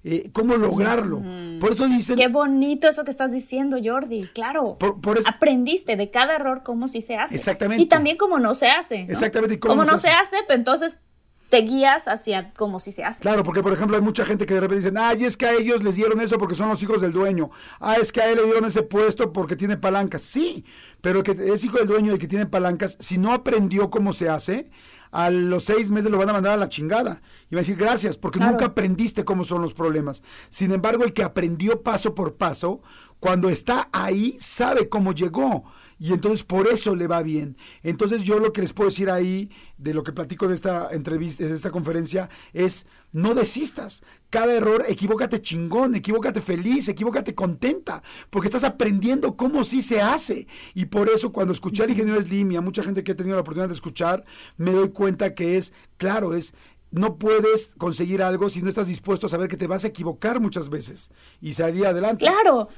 [0.04, 1.22] eh, cómo lograrlo.
[1.60, 2.16] Por eso dicen...
[2.16, 4.28] Qué bonito eso que estás diciendo, Jordi.
[4.34, 4.78] Claro.
[4.80, 7.36] Por- por eso- Aprendiste de cada error cómo sí se hace.
[7.36, 7.84] Exactamente.
[7.84, 9.06] Y también cómo no se hace.
[9.06, 9.12] ¿no?
[9.12, 11.02] Exactamente, y cómo Cómo no se se hace, pues entonces
[11.50, 13.22] te guías hacia cómo sí se hace.
[13.22, 15.54] Claro, porque por ejemplo hay mucha gente que de repente dicen, ay, es que a
[15.54, 17.50] ellos les dieron eso porque son los hijos del dueño.
[17.80, 20.22] Ah, es que a él le dieron ese puesto porque tiene palancas.
[20.22, 20.64] Sí,
[21.02, 24.30] pero que es hijo del dueño y que tiene palancas, si no aprendió cómo se
[24.30, 24.70] hace,
[25.12, 27.22] a los seis meses lo van a mandar a la chingada.
[27.50, 28.52] Y va a decir gracias, porque Claro.
[28.52, 30.22] nunca aprendiste cómo son los problemas.
[30.50, 32.82] Sin embargo, el que aprendió paso por paso,
[33.20, 35.64] cuando está ahí, sabe cómo llegó.
[36.00, 37.58] Y entonces por eso le va bien.
[37.84, 41.44] Entonces yo lo que les puedo decir ahí, de lo que platico de esta entrevista,
[41.44, 44.02] de esta conferencia, es no desistas.
[44.30, 50.48] Cada error, equivócate chingón, equivócate feliz, equivócate contenta, porque estás aprendiendo cómo sí se hace.
[50.74, 53.36] Y por eso cuando escuché al ingeniero Slim y a mucha gente que he tenido
[53.36, 54.24] la oportunidad de escuchar,
[54.56, 56.54] me doy cuenta que es, claro, es
[56.92, 60.40] no puedes conseguir algo si no estás dispuesto a saber que te vas a equivocar
[60.40, 62.26] muchas veces y salir adelante.
[62.26, 62.70] Claro,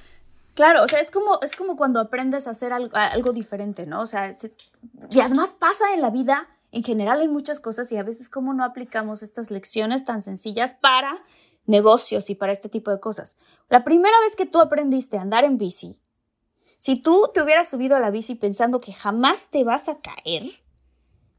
[0.53, 4.01] claro, o sea, es como, es como cuando aprendes a hacer algo, algo diferente, ¿no?
[4.01, 4.33] O sea,
[5.09, 8.53] y además pasa en la vida en general en muchas cosas y a veces como
[8.53, 11.23] no aplicamos estas lecciones tan sencillas para
[11.65, 13.37] negocios y para este tipo de cosas.
[13.69, 16.01] La primera vez que tú aprendiste a andar en bici,
[16.77, 20.49] si tú te hubieras subido a la bici pensando que jamás te vas a caer,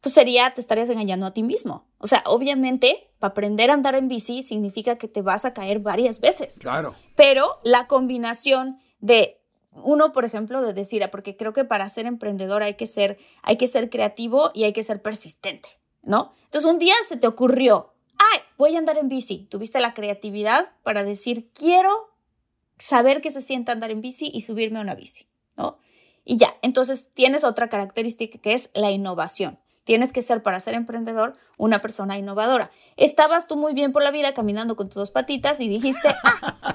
[0.00, 1.86] pues sería, te estarías engañando a ti mismo.
[1.98, 5.78] O sea, obviamente, para aprender a andar en bici significa que te vas a caer
[5.80, 6.58] varias veces.
[6.60, 6.94] Claro.
[7.16, 9.42] Pero la combinación de
[9.72, 13.18] uno, por ejemplo, de decir, ah, porque creo que para ser emprendedor hay que ser,
[13.42, 15.68] hay que ser creativo y hay que ser persistente,
[16.02, 16.32] ¿no?
[16.44, 19.46] Entonces un día se te ocurrió, ay, voy a andar en bici.
[19.50, 21.90] Tuviste la creatividad para decir, quiero
[22.78, 25.26] saber qué se siente andar en bici y subirme a una bici,
[25.56, 25.78] ¿no?
[26.24, 29.58] Y ya, entonces tienes otra característica que es la innovación.
[29.84, 32.70] Tienes que ser para ser emprendedor una persona innovadora.
[32.96, 36.71] Estabas tú muy bien por la vida caminando con tus dos patitas y dijiste, ah,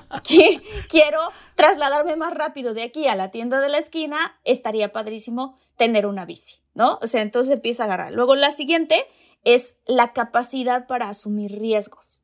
[0.89, 1.19] quiero
[1.55, 6.25] trasladarme más rápido de aquí a la tienda de la esquina, estaría padrísimo tener una
[6.25, 6.99] bici, ¿no?
[7.01, 8.13] O sea, entonces empieza a agarrar.
[8.13, 9.05] Luego la siguiente
[9.43, 12.21] es la capacidad para asumir riesgos,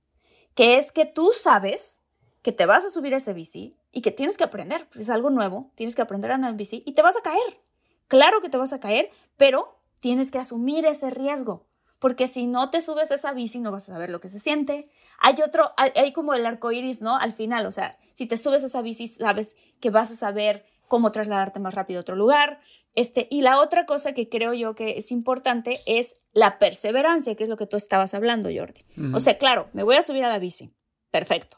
[0.56, 2.02] que es que tú sabes
[2.42, 5.30] que te vas a subir a ese bici y que tienes que aprender, es algo
[5.30, 7.62] nuevo, tienes que aprender a andar en bici y te vas a caer.
[8.08, 11.66] Claro que te vas a caer, pero tienes que asumir ese riesgo,
[12.04, 14.38] porque si no te subes a esa bici no vas a saber lo que se
[14.38, 14.90] siente.
[15.20, 17.16] Hay otro, hay, como el arco iris, ¿no?
[17.16, 20.66] Al final, o sea, si te subes a esa bici, sabes que vas a saber
[20.90, 22.60] cómo trasladarte más rápido a otro lugar.
[22.94, 27.44] Este, y la otra cosa que creo yo que es importante es la perseverancia, que
[27.46, 28.82] es lo que tú estabas hablando, Jordi.
[29.14, 30.76] O sea, claro, me voy a subir a la bici.
[31.10, 31.56] Perfecto.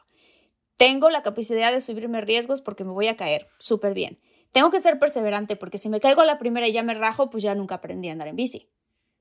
[0.77, 3.47] Tengo la capacidad de subirme riesgos porque me voy a caer.
[3.57, 4.19] Súper bien.
[4.51, 7.31] Tengo que ser perseverante porque si me caigo a la primera y ya me rajo,
[7.31, 8.69] pues ya nunca aprendí a andar en bici.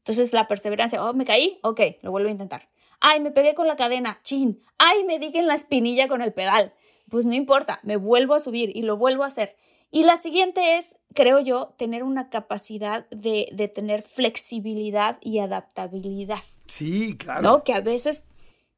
[0.04, 2.68] Entonces la perseverancia, oh, me caí, ok, lo vuelvo a intentar.
[3.00, 4.58] Ay, me pegué con la cadena, chin.
[4.76, 6.74] Ay, me di en la espinilla con el pedal.
[7.08, 9.56] Pues no importa, me vuelvo a subir y lo vuelvo a hacer.
[9.90, 16.40] Y la siguiente es, creo yo, tener una capacidad de, de tener flexibilidad y adaptabilidad.
[16.66, 17.40] Sí, claro.
[17.40, 17.64] ¿No?
[17.64, 18.24] Que a veces,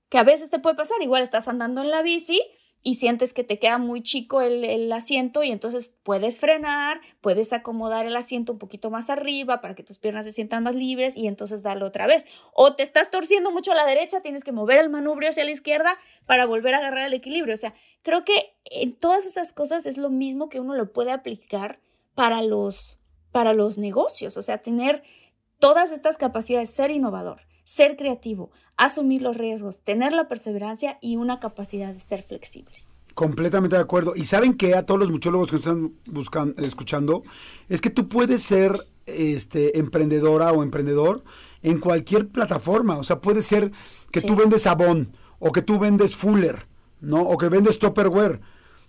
[0.09, 1.03] que a veces te puede pasar.
[1.03, 2.41] Igual estás andando en la bici
[2.87, 8.07] y sientes que te queda muy chico el, asiento y entonces puedes frenar, puedes acomodar
[8.07, 11.27] el asiento un poquito más arriba para que tus piernas se sientan más libres y
[11.27, 12.27] entonces darlo otra vez.
[12.53, 15.51] O te estás torciendo mucho a la derecha, tienes que mover el manubrio hacia la
[15.51, 17.55] izquierda para volver a agarrar el equilibrio.
[17.55, 21.11] O sea, creo que en todas esas cosas es lo mismo que uno lo puede
[21.11, 21.81] aplicar
[22.15, 23.01] para los,
[23.33, 25.03] para los negocios, o sea, tener
[25.59, 31.41] todas estas capacidades, ser innovador, ser creativo, asumir los riesgos, tener la perseverancia y una
[31.41, 32.93] capacidad de ser flexibles.
[33.15, 34.15] Completamente de acuerdo.
[34.15, 37.23] Y saben que a todos los muchólogos que están buscando, escuchando,
[37.69, 38.73] es que tú puedes ser
[39.07, 41.25] este, emprendedora o emprendedor
[41.63, 42.99] en cualquier plataforma.
[42.99, 43.73] O sea, puede ser
[44.13, 46.67] que tú vendes Avon o que tú vendes Fuller,
[47.01, 47.23] ¿no?
[47.23, 48.41] O que vendes Topperware.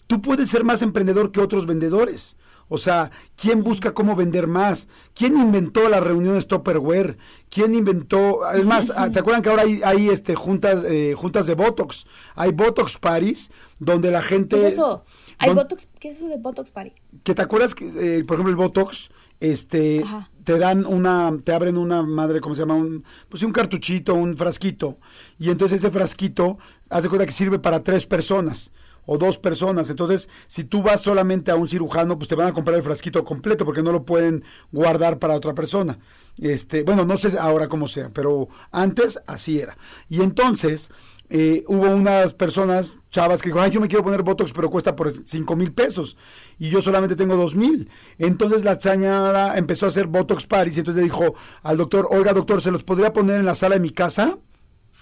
[0.07, 2.35] Tú puedes ser más emprendedor que otros vendedores.
[2.69, 4.87] O sea, ¿quién busca cómo vender más?
[5.13, 7.17] ¿Quién inventó las reuniones Topperware?
[7.49, 8.43] ¿Quién inventó?
[8.43, 12.05] Además, ah, ¿se acuerdan que ahora hay, este, juntas, eh, juntas de Botox?
[12.35, 14.57] Hay Botox Paris, donde la gente...
[14.57, 15.05] ¿Qué es eso?
[15.37, 15.87] ¿Hay Botox?
[15.99, 16.93] ¿Qué es eso de Botox Party?
[17.23, 20.03] ¿Que te acuerdas que, eh, por ejemplo, el Botox, este,
[20.43, 22.75] te dan una, te abren una madre, ¿cómo se llama?
[22.75, 24.97] Un, pues un cartuchito, un frasquito.
[25.37, 26.57] Y entonces ese frasquito,
[26.89, 28.71] haz de cuenta que sirve para tres personas
[29.07, 29.89] o dos personas.
[29.89, 33.23] Entonces, si tú vas solamente a un cirujano, pues te van a comprar el frasquito
[33.23, 35.97] completo porque no lo pueden guardar para otra persona.
[36.37, 39.77] Este, bueno, no sé ahora cómo sea, pero antes así era.
[40.09, 40.91] Y entonces
[41.29, 44.95] eh, hubo unas personas, chavas, que dijo, ay, yo me quiero poner Botox, pero cuesta
[44.95, 46.17] por cinco mil pesos.
[46.59, 47.89] Y yo solamente tengo dos mil.
[48.17, 51.33] Entonces la señora empezó a hacer Botox Paris y entonces le dijo
[51.63, 54.37] al doctor, oiga doctor, ¿se los podría poner en la sala de mi casa?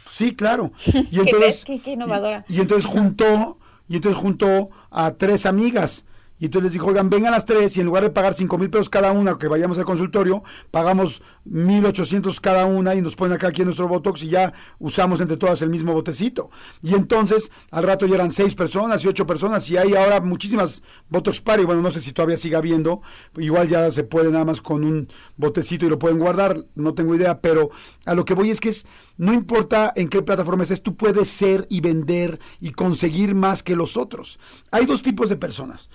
[0.06, 0.72] Sí, claro.
[1.12, 2.45] Y entonces, ¿Qué, qué innovadora.
[2.47, 3.58] y entonces juntó
[3.88, 6.06] y entonces juntó a tres amigas
[6.38, 8.70] y entonces les dijo, oigan, vengan las tres y en lugar de pagar cinco mil
[8.70, 13.36] pesos cada una que vayamos al consultorio, pagamos mil ochocientos cada una y nos ponen
[13.36, 16.50] acá aquí nuestro Botox y ya usamos entre todas el mismo botecito.
[16.82, 20.82] Y entonces al rato ya eran seis personas y ocho personas y hay ahora muchísimas
[21.10, 21.64] Botox Party.
[21.64, 23.02] Bueno, no sé si todavía siga habiendo,
[23.38, 25.08] igual ya se puede nada más con un
[25.38, 27.70] botecito y lo pueden guardar, no tengo idea, pero
[28.06, 28.86] a lo que voy es que es,
[29.18, 33.76] no importa en qué plataforma estés, tú puedes ser y vender y conseguir más que
[33.76, 34.38] los otros.
[34.72, 35.90] Hay dos tipos de personas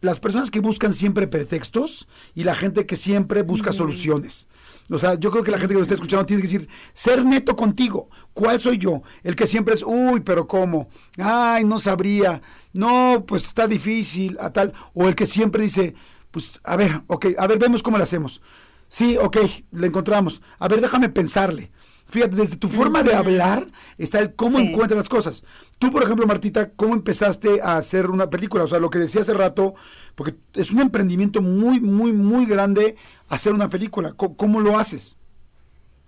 [0.00, 4.48] las personas que buscan siempre pretextos y la gente que siempre busca soluciones.
[4.90, 7.24] O sea, yo creo que la gente que lo está escuchando tiene que decir, ser
[7.24, 8.08] neto contigo.
[8.32, 9.02] ¿Cuál soy yo?
[9.22, 10.88] El que siempre es, uy, pero ¿cómo?
[11.18, 12.40] Ay, no sabría.
[12.72, 14.72] No, pues está difícil, a tal.
[14.94, 15.94] O el que siempre dice,
[16.30, 18.40] pues, a ver, ok, a ver, vemos cómo lo hacemos.
[18.88, 19.36] Sí, ok,
[19.72, 20.40] le encontramos.
[20.58, 21.70] A ver, déjame pensarle.
[22.08, 23.66] Fíjate, desde tu forma de hablar
[23.98, 25.44] está el cómo encuentras las cosas.
[25.78, 28.64] Tú, por ejemplo, Martita, ¿cómo empezaste a hacer una película?
[28.64, 29.74] O sea, lo que decía hace rato,
[30.14, 32.96] porque es un emprendimiento muy, muy, muy grande
[33.28, 34.14] hacer una película.
[34.14, 35.16] ¿Cómo, lo haces?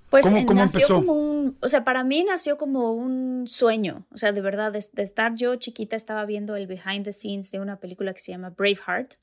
[0.09, 4.41] Pues nació como un, o sea, para mí nació como un sueño, o sea, de
[4.41, 8.21] verdad, de, estar yo chiquita estaba viendo el behind the scenes de una película que
[8.21, 9.15] se llama Braveheart,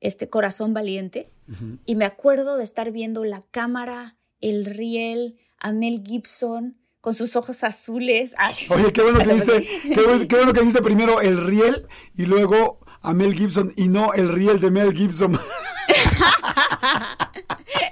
[0.00, 1.28] este Corazón Valiente,
[1.84, 7.36] y me acuerdo de estar viendo la cámara, el riel, a Mel Gibson con sus
[7.36, 8.34] ojos azules.
[8.70, 9.68] Oye, qué bueno que dijiste,
[10.26, 11.86] qué bueno, que dijiste primero el riel
[12.16, 15.34] y luego a Mel Gibson y no el riel de Mel Gibson.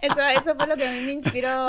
[0.02, 1.68] eso, eso fue lo que a mí me inspiró.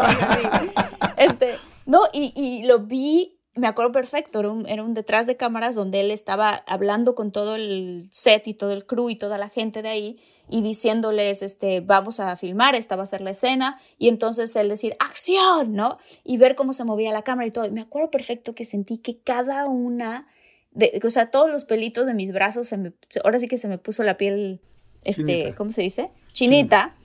[1.17, 5.37] Este, no, y, y lo vi, me acuerdo perfecto, era un, era un, detrás de
[5.37, 9.37] cámaras donde él estaba hablando con todo el set y todo el crew y toda
[9.37, 10.15] la gente de ahí
[10.49, 14.69] y diciéndoles, este, vamos a filmar, esta va a ser la escena, y entonces él
[14.69, 15.97] decir, acción, ¿no?
[16.23, 17.65] Y ver cómo se movía la cámara y todo.
[17.65, 20.27] Y me acuerdo perfecto que sentí que cada una,
[20.71, 22.93] de, o sea, todos los pelitos de mis brazos, se me,
[23.23, 24.61] ahora sí que se me puso la piel,
[25.03, 26.11] este, ¿cómo se dice?
[26.33, 26.95] Chinita.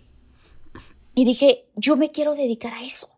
[1.14, 3.10] Y dije, yo me quiero dedicar a eso.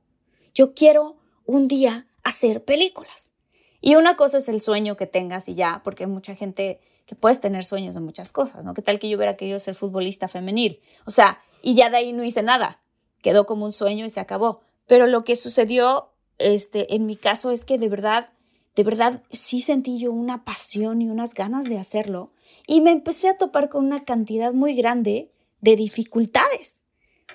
[0.55, 3.33] Yo quiero un día hacer películas.
[3.81, 7.41] Y una cosa es el sueño que tengas y ya, porque mucha gente que puedes
[7.41, 8.75] tener sueños de muchas cosas, ¿no?
[8.75, 10.81] ¿Qué tal que yo hubiera querido ser futbolista femenil?
[11.05, 12.81] O sea, y ya de ahí no hice nada.
[13.23, 14.61] Quedó como un sueño y se acabó.
[14.87, 18.31] Pero lo que sucedió, este, en mi caso es que de verdad,
[18.75, 22.33] de verdad sí sentí yo una pasión y unas ganas de hacerlo.
[22.67, 25.31] Y me empecé a topar con una cantidad muy grande
[25.61, 26.83] de dificultades.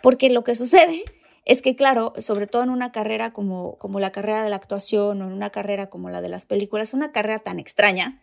[0.02, 1.04] Porque lo que sucede
[1.46, 5.22] es que, claro, sobre todo en una carrera como, como la carrera de la actuación
[5.22, 8.22] o en una carrera como la de las películas, una carrera tan extraña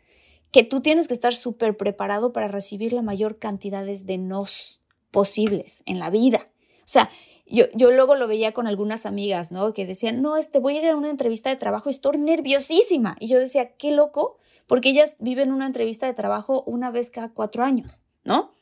[0.55, 4.81] que tú tienes que estar súper preparado para recibir la mayor cantidad de nos
[5.11, 6.47] posibles en la vida.
[6.79, 7.11] O sea,
[7.45, 9.75] yo, yo luego lo veía con algunas amigas, ¿no?
[9.75, 13.17] Que decían, no, este, voy a ir a una entrevista de trabajo, estoy nerviosísima.
[13.19, 14.39] Y yo decía, qué loco,
[14.69, 18.53] porque ellas viven una entrevista de trabajo una vez cada cuatro años, ¿no?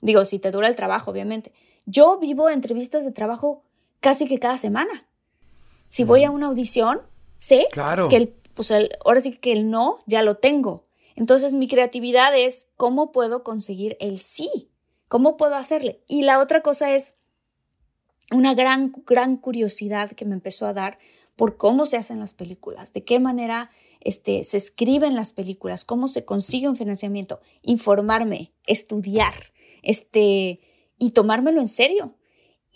[0.00, 1.52] Digo, si te dura el trabajo, obviamente.
[1.84, 3.62] Yo vivo entrevistas de trabajo
[4.00, 5.06] casi que cada semana.
[5.86, 7.02] Si voy a una audición,
[7.36, 7.66] sé
[8.10, 8.72] que el, pues
[9.04, 10.85] ahora sí que el no ya lo tengo.
[11.16, 14.70] Entonces mi creatividad es cómo puedo conseguir el sí,
[15.08, 16.02] cómo puedo hacerle.
[16.06, 17.14] Y la otra cosa es
[18.30, 20.96] una gran, gran curiosidad que me empezó a dar
[21.36, 26.08] por cómo se hacen las películas, de qué manera este, se escriben las películas, cómo
[26.08, 29.34] se consigue un financiamiento, informarme, estudiar,
[29.82, 30.60] este,
[30.98, 32.14] y tomármelo en serio.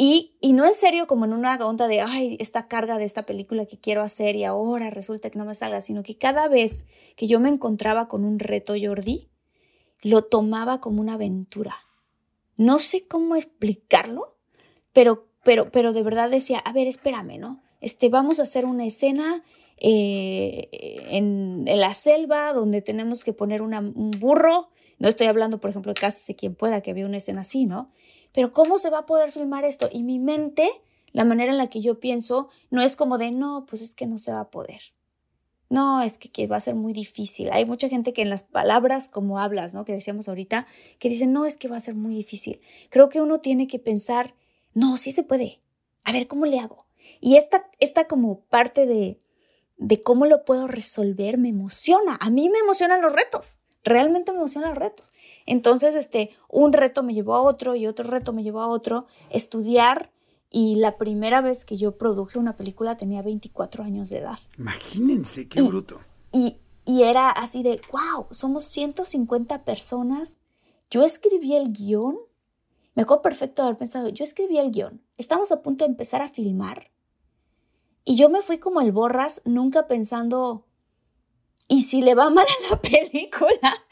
[0.03, 3.67] Y, no en serio como en una onda de, ay, esta carga de esta película
[3.67, 6.87] que quiero hacer y ahora resulta que no me salga, sino que cada vez
[7.17, 9.29] que yo me encontraba con un reto Jordi,
[10.01, 11.77] lo tomaba como una aventura.
[12.57, 14.39] No sé cómo explicarlo,
[14.95, 17.63] pero, pero, pero de verdad decía, a ver, espérame, ¿no?
[17.83, 19.45] Este, vamos a hacer una escena
[19.77, 20.71] eh,
[21.11, 24.71] en, la selva donde tenemos que poner un burro.
[24.99, 27.89] No estoy hablando, por ejemplo, de Casi quien pueda, que había una escena así, ¿no?
[28.33, 29.89] Pero ¿cómo se va a poder filmar esto?
[29.93, 30.68] Y mi mente,
[31.12, 34.07] la manera en la que yo pienso, no es como de, no, pues es que
[34.07, 34.81] no se va a poder.
[35.70, 37.51] No, es que, va a ser muy difícil.
[37.53, 39.85] Hay mucha gente que en las palabras como hablas, ¿no?
[39.85, 40.66] Que decíamos ahorita,
[40.99, 42.61] que dicen, no, es que va a ser muy difícil.
[42.91, 44.35] Creo que uno tiene que pensar,
[44.74, 45.61] no, sí se puede.
[46.03, 46.87] A ver, ¿cómo le hago?
[47.20, 49.18] Y esta, esta como parte de,
[49.76, 52.18] de cómo lo puedo resolver me emociona.
[52.20, 53.61] A mí me emocionan los retos.
[53.83, 55.11] Realmente me emocionan los retos.
[55.47, 59.07] Entonces, este, un reto me llevó a otro y otro reto me llevó a otro.
[59.31, 60.11] Estudiar
[60.51, 64.39] y la primera vez que yo produje una película tenía 24 años de edad.
[64.59, 66.01] Imagínense, qué bruto.
[66.33, 70.39] Y, y era así de, wow, somos 150 personas.
[70.91, 72.18] Yo escribí el guion.
[72.95, 75.01] Me acuerdo perfecto de haber pensado, yo escribí el guion.
[75.16, 76.91] Estamos a punto de empezar a filmar.
[78.05, 80.66] Y yo me fui como el borras, nunca pensando,
[81.71, 83.87] ¿y si le va mal a la película?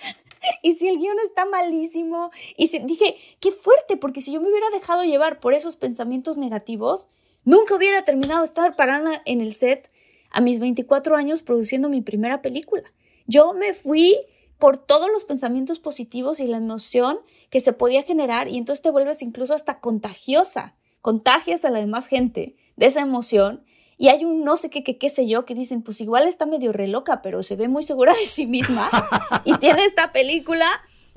[0.62, 4.68] y si el guion está malísimo, y dije, qué fuerte, porque si yo me hubiera
[4.70, 7.08] dejado llevar por esos pensamientos negativos,
[7.44, 9.88] nunca hubiera terminado de estar parada en el set
[10.30, 12.92] a mis 24 años produciendo mi primera película.
[13.26, 14.16] Yo me fui
[14.58, 17.20] por todos los pensamientos positivos y la emoción
[17.50, 22.08] que se podía generar y entonces te vuelves incluso hasta contagiosa, contagias a la demás
[22.08, 23.64] gente de esa emoción
[23.98, 26.46] y hay un no sé qué, qué, qué sé yo, que dicen, pues igual está
[26.46, 28.88] medio re loca, pero se ve muy segura de sí misma
[29.44, 30.66] y tiene esta película.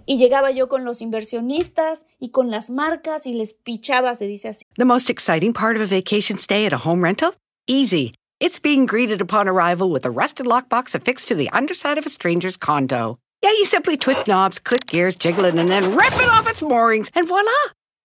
[0.08, 4.50] Y llegaba yo con los inversionistas y con las marcas y les pichaba, se dice
[4.50, 4.66] así.
[4.76, 7.36] The most exciting part of a vacation stay at a home rental?
[7.68, 8.16] Easy.
[8.40, 12.10] It's being greeted upon arrival with a rusted lockbox affixed to the underside of a
[12.10, 13.20] stranger's condo.
[13.44, 16.64] Yeah, you simply twist knobs, click gears, jiggle it, and then rip it off its
[16.64, 17.52] moorings, and voila!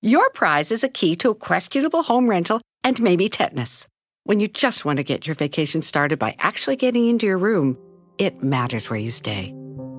[0.03, 3.89] Your prize is a key to a questionable home rental and maybe tetanus.
[4.27, 7.79] When you just want to get your vacation started by actually getting into your room,
[8.19, 9.55] it matters where you stay.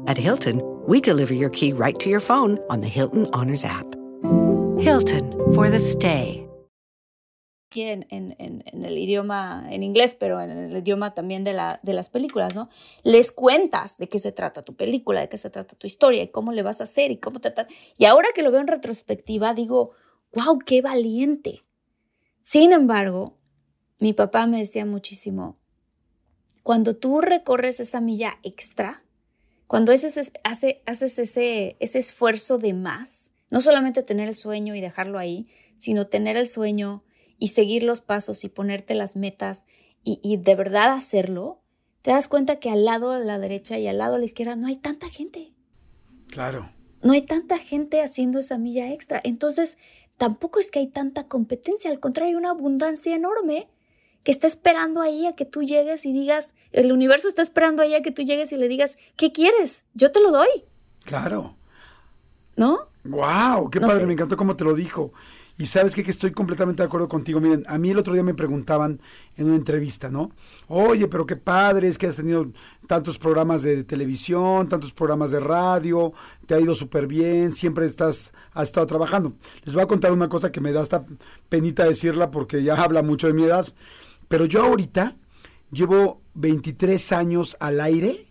[0.05, 3.87] At Hilton, we deliver your key right to your phone on the Hilton Honors app.
[4.83, 6.45] Hilton for the stay.
[7.73, 11.93] En, en, en, el idioma, en inglés, pero en el idioma también de, la, de
[11.93, 12.69] las películas, ¿no?
[13.03, 16.31] Les cuentas de qué se trata tu película, de qué se trata tu historia y
[16.31, 17.69] cómo le vas a hacer y cómo tratar.
[17.97, 19.91] Y ahora que lo veo en retrospectiva, digo,
[20.33, 21.61] wow, qué valiente.
[22.41, 23.36] Sin embargo,
[23.99, 25.55] mi papá me decía muchísimo,
[26.63, 29.03] cuando tú recorres esa milla extra,
[29.67, 35.19] cuando haces, haces ese, ese esfuerzo de más, no solamente tener el sueño y dejarlo
[35.19, 37.03] ahí, sino tener el sueño
[37.39, 39.65] y seguir los pasos y ponerte las metas
[40.03, 41.61] y, y, de verdad hacerlo,
[42.01, 44.55] te das cuenta que al lado de la derecha y al lado de la izquierda
[44.55, 45.53] no hay tanta gente.
[46.27, 46.71] Claro.
[47.01, 49.21] No hay tanta gente haciendo esa milla extra.
[49.23, 49.77] Entonces,
[50.17, 53.67] tampoco es que hay tanta competencia, al contrario, hay una abundancia enorme
[54.27, 57.95] que está esperando ahí a que tú llegues y digas, el universo está esperando ahí
[57.95, 59.85] a que tú llegues y le digas, ¿qué quieres?
[59.93, 60.49] Yo te lo doy.
[61.05, 61.55] Claro.
[62.57, 62.89] ¿No?
[63.05, 63.69] ¡Wow!
[63.69, 64.05] ¡Qué padre!
[64.05, 65.13] Me encantó cómo te lo dijo.
[65.57, 66.03] Y sabes qué?
[66.03, 67.39] que estoy completamente de acuerdo contigo.
[67.39, 68.99] Miren, a mí el otro día me preguntaban
[69.37, 70.31] en una entrevista, ¿no?
[70.67, 72.47] Oye, pero qué padre es que has tenido
[72.85, 76.11] tantos programas de televisión, tantos programas de radio,
[76.45, 79.35] te ha ido súper bien, siempre estás, has estado trabajando.
[79.63, 81.05] Les voy a contar una cosa que me da hasta
[81.47, 83.73] penita decirla porque ya habla mucho de mi edad.
[84.27, 85.15] Pero yo ahorita
[85.71, 88.27] llevo 23 años al aire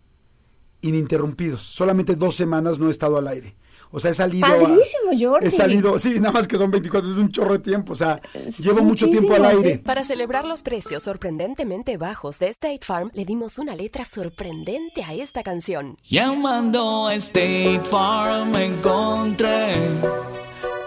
[0.80, 1.62] ininterrumpidos.
[1.62, 3.56] Solamente dos semanas no he estado al aire.
[3.90, 4.46] O sea, he salido.
[4.46, 5.46] Padrísimo, Jordi.
[5.46, 7.92] He salido, sí, nada más que son 24, es un chorro de tiempo.
[7.92, 8.20] O sea,
[8.58, 9.78] llevo mucho tiempo al aire.
[9.78, 15.14] Para celebrar los precios sorprendentemente bajos de State Farm, le dimos una letra sorprendente a
[15.14, 15.96] esta canción.
[16.08, 19.74] Llamando a State Farm encontré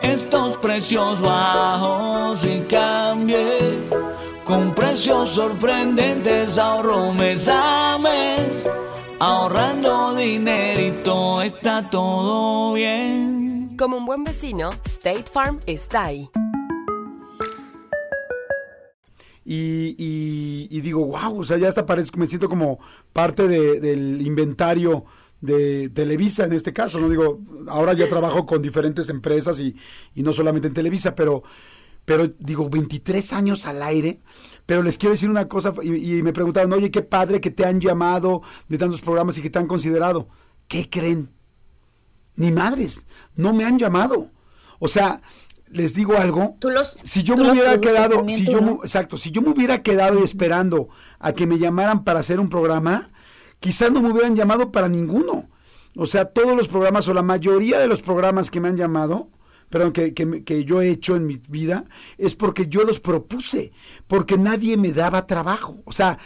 [0.01, 4.09] estos precios bajos y cambié.
[4.50, 8.66] Con precios sorprendentes ahorro mes a mes
[9.20, 13.76] ahorrando dinerito está todo bien.
[13.78, 16.32] Como un buen vecino, State Farm está ahí.
[19.45, 22.80] Y, digo, wow, o sea, ya hasta parezco, me siento como
[23.14, 25.06] parte del inventario
[25.41, 27.08] de Televisa en este caso, ¿no?
[27.08, 29.76] Digo, ahora ya trabajo con diferentes empresas y,
[30.16, 31.43] y no solamente en Televisa, pero
[32.06, 34.20] pero digo, 23 años al aire,
[34.66, 37.80] pero les quiero decir una cosa, y, me preguntaron, oye, qué padre que te han
[37.80, 40.28] llamado de tantos programas y que te han considerado.
[40.68, 41.30] ¿Qué creen?
[42.36, 44.32] Ni madres, no me han llamado.
[44.80, 45.22] O sea,
[45.72, 46.58] les digo algo.
[47.04, 50.89] si yo me hubiera quedado, si yo, exacto, si yo me hubiera quedado esperando
[51.20, 53.12] a que me llamaran para hacer un programa,
[53.60, 55.50] quizás no me hubieran llamado para ninguno.
[55.95, 59.30] O sea, todos los programas o la mayoría de los programas que me han llamado,
[59.70, 61.86] perdón, que, que, yo he hecho en mi vida,
[62.18, 63.72] es porque yo los propuse,
[64.08, 65.78] porque nadie me daba trabajo.
[65.86, 66.18] O sea,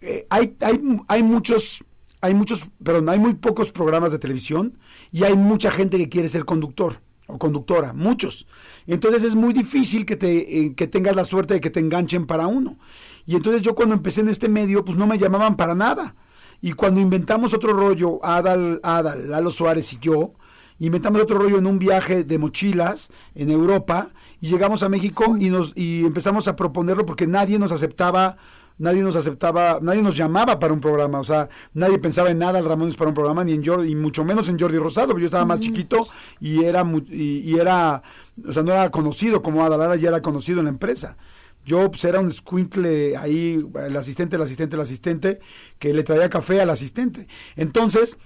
[0.00, 1.84] eh, hay, hay, hay muchos,
[2.20, 4.78] hay muchos, perdón, hay muy pocos programas de televisión
[5.10, 8.46] y hay mucha gente que quiere ser conductor o conductora, muchos.
[8.86, 12.26] Entonces es muy difícil que, te, eh, que tengas la suerte de que te enganchen
[12.26, 12.78] para uno.
[13.24, 16.14] Y entonces yo cuando empecé en este medio, pues no me llamaban para nada.
[16.60, 20.34] Y cuando inventamos otro rollo, Adal, Adal, Lalo Suárez y yo,
[20.86, 24.10] inventamos otro rollo en un viaje de mochilas en Europa
[24.40, 28.36] y llegamos a México y nos y empezamos a proponerlo porque nadie nos aceptaba
[28.78, 32.58] nadie nos aceptaba, nadie nos llamaba para un programa, o sea, nadie pensaba en nada
[32.58, 35.22] al Ramones para un programa, ni en Jordi, y mucho menos en Jordi Rosado, porque
[35.22, 36.06] yo estaba más chiquito
[36.40, 38.02] y era, y, era,
[38.46, 41.16] o sea, no era conocido como Adalara, ya era conocido en la empresa.
[41.64, 45.38] Yo pues, era un squintle ahí, el asistente, el asistente, el asistente,
[45.78, 47.28] que le traía café al asistente.
[47.54, 48.18] Entonces,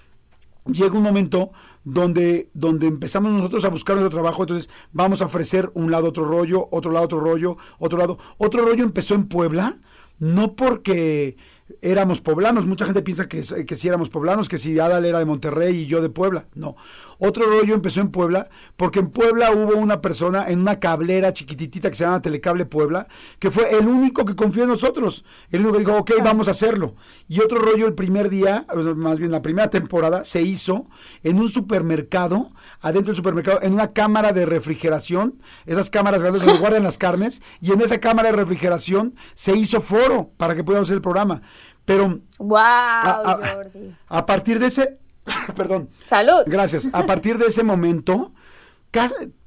[0.67, 1.51] llega un momento
[1.85, 6.25] donde, donde empezamos nosotros a buscar nuestro trabajo, entonces vamos a ofrecer un lado otro
[6.25, 8.19] rollo, otro lado otro rollo, otro lado.
[8.39, 9.79] Otro rollo empezó en Puebla,
[10.19, 11.37] no porque
[11.83, 12.66] éramos poblanos.
[12.66, 15.87] Mucha gente piensa que, que si éramos poblanos, que si Adal era de Monterrey y
[15.87, 16.47] yo de Puebla.
[16.55, 16.77] No.
[17.18, 21.89] Otro rollo empezó en Puebla, porque en Puebla hubo una persona en una cablera chiquititita
[21.89, 23.09] que se llama Telecable Puebla,
[23.39, 25.24] que fue el único que confió en nosotros.
[25.51, 26.95] El único que dijo, ok, vamos a hacerlo.
[27.29, 28.66] Y otro rollo el primer día,
[28.97, 30.89] más bien la primera temporada, se hizo
[31.22, 36.59] en un supermercado, adentro del supermercado, en una cámara de refrigeración, esas cámaras grandes donde
[36.61, 40.89] guardan las carnes, y en esa cámara de refrigeración se hizo foro para que pudiéramos
[40.89, 41.43] hacer el programa.
[41.87, 44.99] Pero wow, a, partir de ese,
[45.57, 45.89] perdón.
[46.05, 46.43] Salud.
[46.47, 46.89] Gracias.
[46.93, 48.32] A partir de ese momento,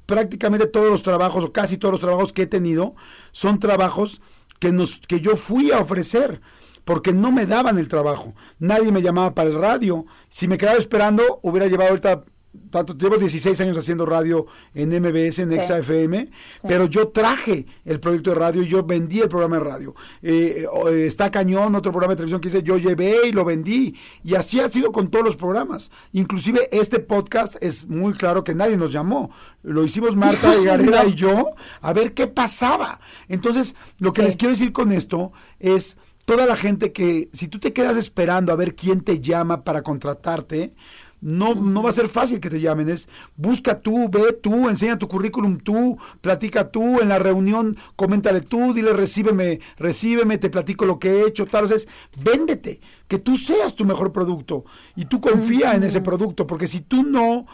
[0.06, 2.94] prácticamente todos los trabajos o casi todos los trabajos que he tenido
[3.30, 4.20] son trabajos
[4.58, 6.40] que nos que yo fui a ofrecer
[6.84, 8.34] porque no me daban el trabajo.
[8.58, 10.06] Nadie me llamaba para el radio.
[10.30, 12.24] Si me quedaba esperando, hubiera llevado ahorita
[12.70, 15.58] tanto, llevo 16 años haciendo radio en MBS, en Sí.
[15.60, 16.66] XFM, Sí.
[16.68, 19.94] pero yo traje el proyecto de radio y yo vendí el programa de radio.
[20.22, 23.94] Eh, eh, está Cañón, otro programa de televisión que hice, yo llevé y lo vendí.
[24.24, 25.90] Y así ha sido con todos los programas.
[26.12, 29.30] Inclusive este podcast es muy claro que nadie nos llamó.
[29.62, 33.00] Lo hicimos Marta Gareda y yo a ver qué pasaba.
[33.28, 34.26] Entonces, lo que Sí.
[34.26, 38.52] les quiero decir con esto es toda la gente que si tú te quedas esperando
[38.52, 40.74] a ver quién te llama para contratarte,
[41.20, 44.98] no, no va a ser fácil que te llamen, es busca tú, ve tú, enseña
[44.98, 50.86] tu currículum tú, platica tú, en la reunión coméntale tú, dile recíbeme, recíbeme, te platico
[50.86, 54.64] lo que he hecho, tal, o sea, es véndete, que tú seas tu mejor producto
[54.96, 57.46] y tú confía en ese producto, porque si tú no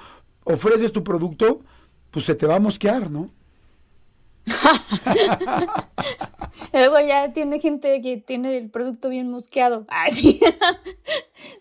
[0.45, 1.61] ofreces tu producto,
[2.11, 3.31] pues se te va a mosquear, ¿no?
[6.73, 9.85] Luego ya tiene gente que tiene el producto bien mosqueado.
[9.89, 10.41] Ah, sí.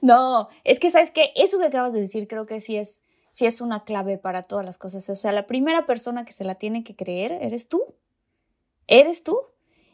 [0.01, 3.01] no, es que sabes que eso que acabas de decir creo que sí es,
[3.33, 5.09] sí es una clave para todas las cosas.
[5.09, 7.83] O sea, la primera persona que se la tiene que creer eres tú.
[8.87, 9.39] Eres tú.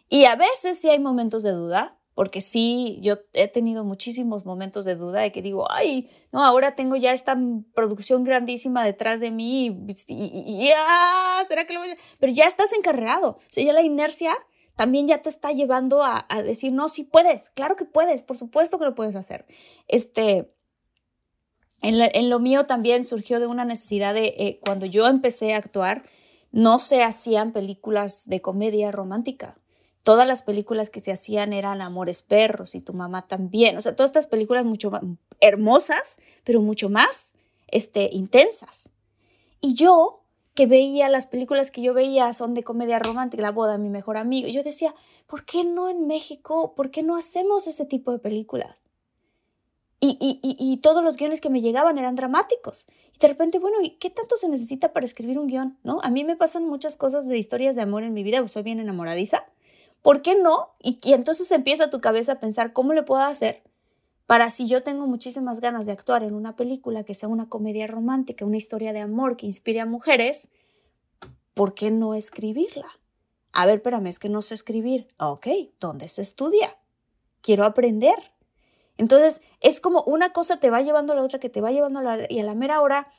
[0.10, 4.84] Y a veces sí hay momentos de duda, porque sí, yo he tenido muchísimos momentos
[4.84, 7.38] de duda de que digo, ay, no, ahora tengo ya esta
[7.74, 11.98] producción grandísima detrás de mí y, y- y- ah, ¿será que lo voy a?
[12.20, 14.38] Pero ya estás encarregado, o sea, ya la inercia
[14.76, 18.38] también ya te está llevando a, a decir, no, sí puedes, claro que puedes, por
[18.38, 19.46] supuesto que lo puedes hacer.
[19.88, 20.52] Este,
[21.82, 25.54] en, la- en lo mío también surgió de una necesidad de, eh, cuando yo empecé
[25.54, 26.04] a actuar,
[26.52, 29.58] no se hacían películas de comedia romántica.
[30.04, 33.78] Todas las películas que se hacían eran Amores Perros y Tu Mamá también.
[33.78, 35.02] O sea, todas estas películas mucho más
[35.40, 37.36] hermosas, pero mucho más
[37.68, 38.90] este, intensas.
[39.62, 40.21] Y yo,
[40.54, 44.18] que veía las películas que yo veía son de comedia romántica, La boda mi mejor
[44.18, 44.94] amigo, yo decía,
[45.28, 46.74] ¿por qué no en México?
[46.76, 48.86] ¿Por qué no hacemos ese tipo de películas?
[50.00, 52.88] Y, y, y, y todos los guiones que me llegaban eran dramáticos.
[53.16, 55.78] Y de repente, bueno, ¿y qué tanto se necesita para escribir un guion?
[55.84, 56.00] ¿No?
[56.02, 58.64] A mí me pasan muchas cosas de historias de amor en mi vida, pues soy
[58.64, 59.46] bien enamoradiza.
[60.02, 60.72] ¿Por qué no?
[60.82, 63.62] Y, y entonces empieza tu cabeza a pensar, ¿cómo le puedo hacer
[64.32, 67.86] para si yo tengo muchísimas ganas de actuar en una película que sea una comedia
[67.86, 70.48] romántica, una historia de amor que inspire a mujeres,
[71.54, 72.88] ¿por qué no escribirla?
[73.52, 75.10] A ver, espérame, es que no sé escribir.
[75.20, 75.48] Ok,
[75.82, 76.78] ¿dónde se estudia?
[77.42, 78.16] Quiero aprender.
[78.96, 82.00] Entonces, es como una cosa te va llevando a la otra, que te va llevando
[82.00, 83.12] a la otra, y a la mera hora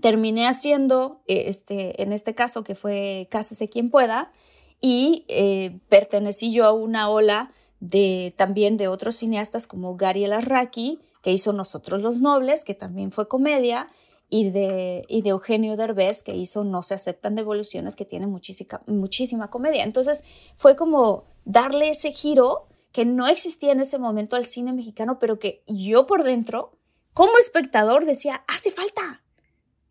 [0.00, 4.32] terminé haciendo, eh, este, en este caso que fue Cásese quien pueda,
[4.80, 7.52] y eh, pertenecí yo a una ola
[7.82, 13.10] de también de otros cineastas como Gary Arraki, que hizo Nosotros los Nobles, que también
[13.10, 13.88] fue comedia,
[14.28, 18.82] y de, y de Eugenio Derbez, que hizo No se aceptan devoluciones, que tiene muchísima,
[18.86, 19.82] muchísima comedia.
[19.82, 20.22] Entonces
[20.56, 25.40] fue como darle ese giro que no existía en ese momento al cine mexicano, pero
[25.40, 26.78] que yo por dentro,
[27.12, 29.24] como espectador, decía, hace falta,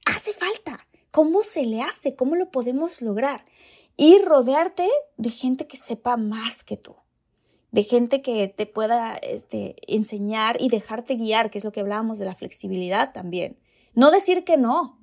[0.05, 0.87] hace falta.
[1.11, 2.15] ¿Cómo se le hace?
[2.15, 3.43] ¿Cómo lo podemos lograr?
[3.97, 4.87] Y rodearte
[5.17, 6.95] de gente que sepa más que tú,
[7.71, 12.19] de gente que te pueda este, enseñar y dejarte guiar, que es lo que hablábamos
[12.19, 13.57] de la flexibilidad también.
[13.95, 14.99] No decir que no.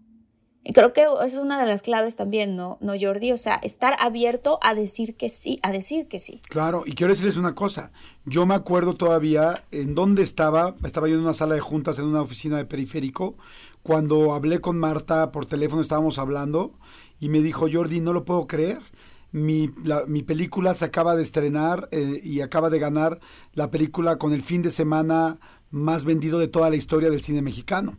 [0.65, 3.33] Y creo que esa es una de las claves también, ¿no, no Jordi?
[3.33, 6.43] O sea, estar abierto a decir que sí, a decir que sí.
[6.51, 7.91] Claro, y quiero decirles una cosa.
[8.27, 10.75] Yo me acuerdo todavía en dónde estaba.
[10.85, 13.37] Estaba yo en una sala de juntas en una oficina de periférico.
[13.83, 16.73] Cuando hablé con Marta por teléfono, estábamos hablando
[17.19, 18.81] y me dijo, Jordi, no lo puedo creer.
[19.31, 23.21] Mi, la- mi película se acaba de estrenar eh, y acaba de ganar
[23.53, 25.39] la película con el fin de semana
[25.71, 27.99] más vendido de toda la historia del cine mexicano.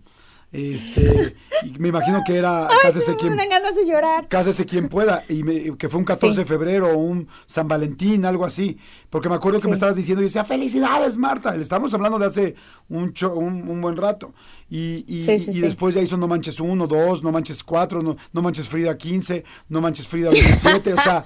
[0.52, 4.28] Este, y me imagino que era Cásese quien, ganas de llorar.
[4.28, 6.40] Cásese quien pueda, y me- que fue un 14 Sí.
[6.40, 8.78] de febrero o un San Valentín, algo así,
[9.12, 12.26] porque me acuerdo que me estabas diciendo y decía, felicidades Marta, le estamos hablando de
[12.26, 12.56] hace
[12.90, 14.34] un, cho- un, un buen rato,
[14.70, 18.42] y, y, y después ya hizo No Manches 1, 2, No Manches 4, no, no
[18.42, 21.24] Manches Frida 15, No Manches Frida 17, o sea,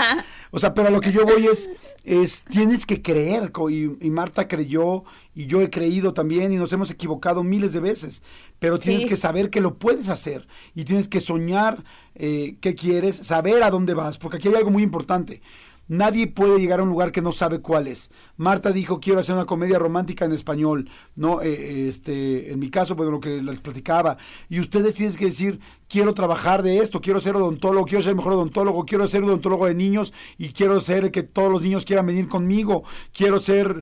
[0.52, 1.70] o sea, pero a lo que yo voy es,
[2.04, 5.04] es tienes que creer, y, y Marta creyó,
[5.34, 8.22] y yo he creído también, y nos hemos equivocado miles de veces,
[8.64, 9.10] pero tienes Sí.
[9.10, 11.84] que saber que lo puedes hacer, y tienes que soñar
[12.16, 15.42] eh, qué quieres, saber a dónde vas, porque aquí hay algo muy importante.
[15.90, 18.10] Nadie puede llegar a un lugar que no sabe cuál es.
[18.38, 21.42] Marta dijo, quiero hacer una comedia romántica en español, ¿no?
[21.42, 24.16] Eh, este, en mi caso, pues lo que les platicaba.
[24.48, 25.60] Y ustedes tienen que decir,
[25.90, 29.66] quiero trabajar de esto, quiero ser odontólogo, quiero ser el mejor odontólogo, quiero ser odontólogo
[29.66, 33.82] de niños y quiero ser que todos los niños quieran venir conmigo, quiero ser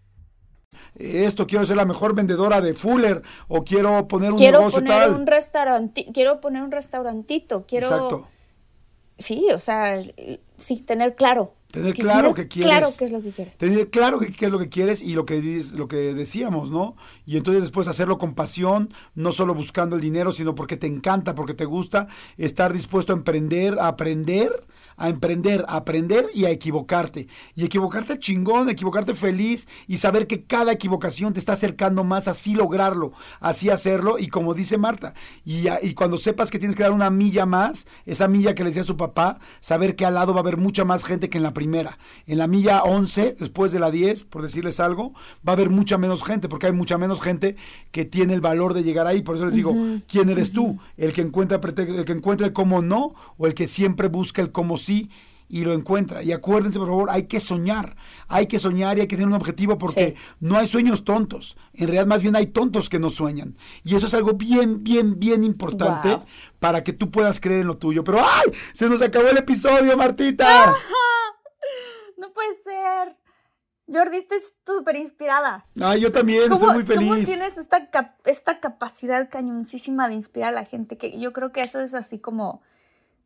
[0.95, 4.99] Esto, quiero ser la mejor vendedora de Fuller o quiero poner un quiero negocio poner
[4.99, 5.15] tal.
[5.15, 8.27] un restaurante, quiero poner un restaurantito, quiero Exacto.
[9.17, 10.01] Sí, o sea,
[10.57, 11.53] sí tener claro.
[11.71, 12.69] Tener Que- claro que quieres.
[12.71, 13.57] Claro qué es lo que quieres.
[13.57, 16.95] Tener claro que- qué es lo que quieres y lo que, lo que decíamos, ¿no?
[17.25, 21.35] Y entonces después hacerlo con pasión, no solo buscando el dinero, sino porque te encanta,
[21.35, 22.07] porque te gusta,
[22.37, 24.51] estar dispuesto a emprender, a aprender,
[24.97, 27.27] a emprender, a aprender y a equivocarte.
[27.55, 32.53] Y equivocarte chingón, equivocarte feliz y saber que cada equivocación te está acercando más, así
[32.53, 34.19] lograrlo, así hacerlo.
[34.19, 35.13] Y como dice Marta,
[35.43, 38.63] y, a- y cuando sepas que tienes que dar una milla más, esa milla que
[38.63, 41.37] le decía su papá, saber que al lado va a haber mucha más gente que
[41.37, 41.99] en la primera.
[42.25, 45.13] En la milla 11, después de la 10, por decirles algo,
[45.47, 47.55] va a haber mucha menos gente, porque hay mucha menos gente
[47.91, 49.21] que tiene el valor de llegar ahí.
[49.21, 49.75] Por eso les digo,
[50.07, 50.79] ¿quién eres tú?
[50.97, 54.51] ¿El que encuentra el que encuentra el cómo no o el que siempre busca el
[54.51, 55.09] cómo sí?
[55.53, 56.23] y lo encuentra.
[56.23, 57.97] Y acuérdense, por favor, hay que soñar.
[58.29, 60.35] Hay que soñar y hay que tener un objetivo porque Sí.
[60.39, 61.57] no hay sueños tontos.
[61.73, 63.57] En realidad, más bien hay tontos que no sueñan.
[63.83, 66.23] Y eso es algo bien, bien, bien importante Wow.
[66.59, 68.01] para que tú puedas creer en lo tuyo.
[68.01, 68.49] Pero ¡ay!
[68.71, 70.73] Se nos acabó el episodio, Martita.
[72.21, 73.17] No puede ser.
[73.91, 75.65] Jordi, estoy súper inspirada.
[75.81, 77.25] Ay, yo también estoy muy ¿Cómo feliz.
[77.27, 80.97] tienes esta, cap- esta capacidad cañoncísima de inspirar a la gente?
[80.97, 82.61] Que yo creo que eso es así como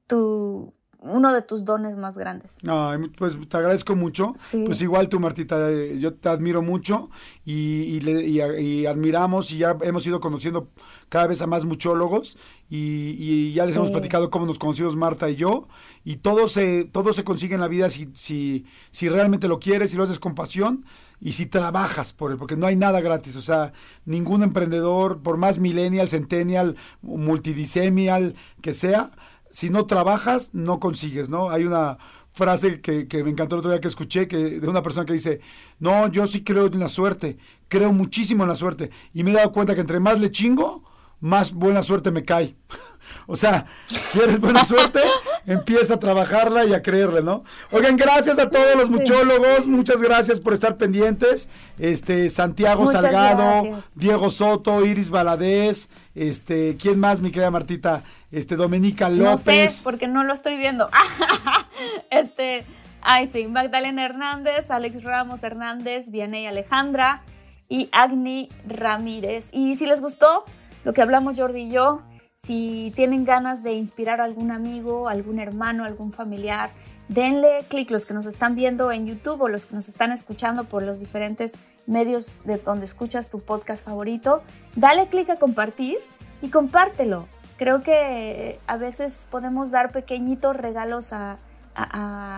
[0.07, 0.73] tu,
[1.05, 2.57] uno de tus dones más grandes.
[2.67, 4.33] Ay, pues te agradezco mucho.
[4.35, 4.63] Sí.
[4.65, 7.09] Pues igual tú, Martita, eh, yo te admiro mucho
[7.45, 7.53] y,
[7.83, 10.69] y le- y a- y admiramos y ya hemos ido conociendo
[11.09, 12.37] cada vez a más muchólogos
[12.69, 13.77] y, ya les Sí.
[13.79, 15.67] hemos platicado cómo nos conocimos Marta y yo
[16.03, 19.91] y todo se, todo se consigue en la vida si, si, si realmente lo quieres,
[19.91, 20.85] si lo haces con pasión
[21.21, 23.71] y si trabajas por él, porque no hay nada gratis, o sea,
[24.05, 29.11] ningún emprendedor, por más millennial, centennial, multidisemial que sea,
[29.51, 31.49] si no trabajas, no consigues, ¿no?
[31.49, 31.97] Hay una
[32.31, 35.13] frase que, que me encantó el otro día que escuché que, de una persona que
[35.13, 35.39] dice,
[35.79, 37.37] no, yo sí creo en la suerte,
[37.69, 38.91] creo muchísimo en la suerte.
[39.13, 40.83] Y me he dado cuenta que entre más le chingo,
[41.21, 42.55] más buena suerte me cae.
[43.27, 43.65] o sea,
[44.11, 44.99] ¿quieres buena suerte?
[45.47, 47.43] Empieza a trabajarla y a creerle, ¿no?
[47.71, 51.47] Oigan, gracias a todos los muchólogos, muchas gracias por estar pendientes.
[51.77, 53.83] Este, Santiago Muchas Salgado, gracias.
[53.95, 58.03] Diego Soto, Iris Valadez, este, ¿quién más, mi querida Martita?
[58.31, 59.81] Este, Domenica No sé, López.
[59.83, 60.89] porque no lo estoy viendo.
[62.09, 62.65] este,
[63.01, 67.21] ay, sí, Magdalena Hernández, Alex Ramos Hernández, Vianey Alejandra
[67.69, 69.49] y Agni Ramírez.
[69.51, 70.43] Y si les gustó
[70.83, 72.01] lo que hablamos Jordi y yo,
[72.35, 76.69] si tienen ganas de inspirar a algún amigo, algún hermano, algún familiar,
[77.07, 80.65] denle clic los que nos están viendo en YouTube o los que nos están escuchando
[80.65, 81.57] por los diferentes
[81.87, 84.43] medios de donde escuchas tu podcast favorito.
[84.75, 85.97] Dale clic a compartir
[86.41, 87.27] y compártelo.
[87.57, 91.39] Creo que a veces podemos dar pequeñitos regalos a,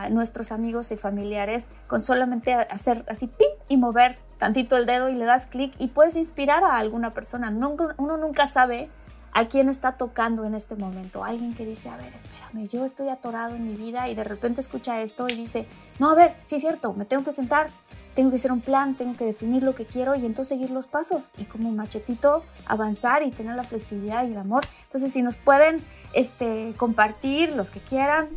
[0.10, 5.14] nuestros amigos y familiares con solamente hacer así pim y mover tantito el dedo y
[5.14, 7.52] le das clic y puedes inspirar a alguna persona.
[7.52, 8.90] Uno nunca sabe
[9.38, 11.24] a quién está tocando en este momento.
[11.24, 14.62] Alguien que dice, a ver, espérame, yo estoy atorado en mi vida y de repente
[14.62, 15.68] escucha esto y dice,
[16.00, 17.70] no, a ver, sí es cierto, me tengo que sentar,
[18.16, 20.88] tengo que hacer un plan, tengo que definir lo que quiero y entonces seguir los
[20.88, 24.66] pasos y como machetito avanzar y tener la flexibilidad y el amor.
[24.86, 28.30] Entonces, si nos pueden este, compartir los que quieran,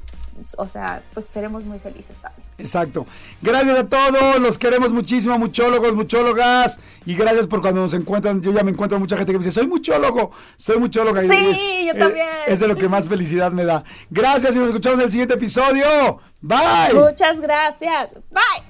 [0.59, 2.47] o sea, pues seremos muy felices también.
[2.59, 3.07] Exacto.
[3.41, 6.79] Gracias a todos, los queremos muchísimo, muchólogos, muchólogas.
[7.07, 8.43] Y gracias por cuando nos encuentran.
[8.43, 11.25] Yo ya me encuentro mucha gente que me dice, soy muchólogo, soy muchóloga.
[11.25, 12.29] Y Sí, yo es- también.
[12.47, 13.83] Es, de lo que más felicidad me da.
[14.11, 16.21] Gracias y nos escuchamos en el siguiente episodio.
[16.43, 16.95] Bye.
[16.95, 18.11] Muchas gracias.
[18.31, 18.70] Bye.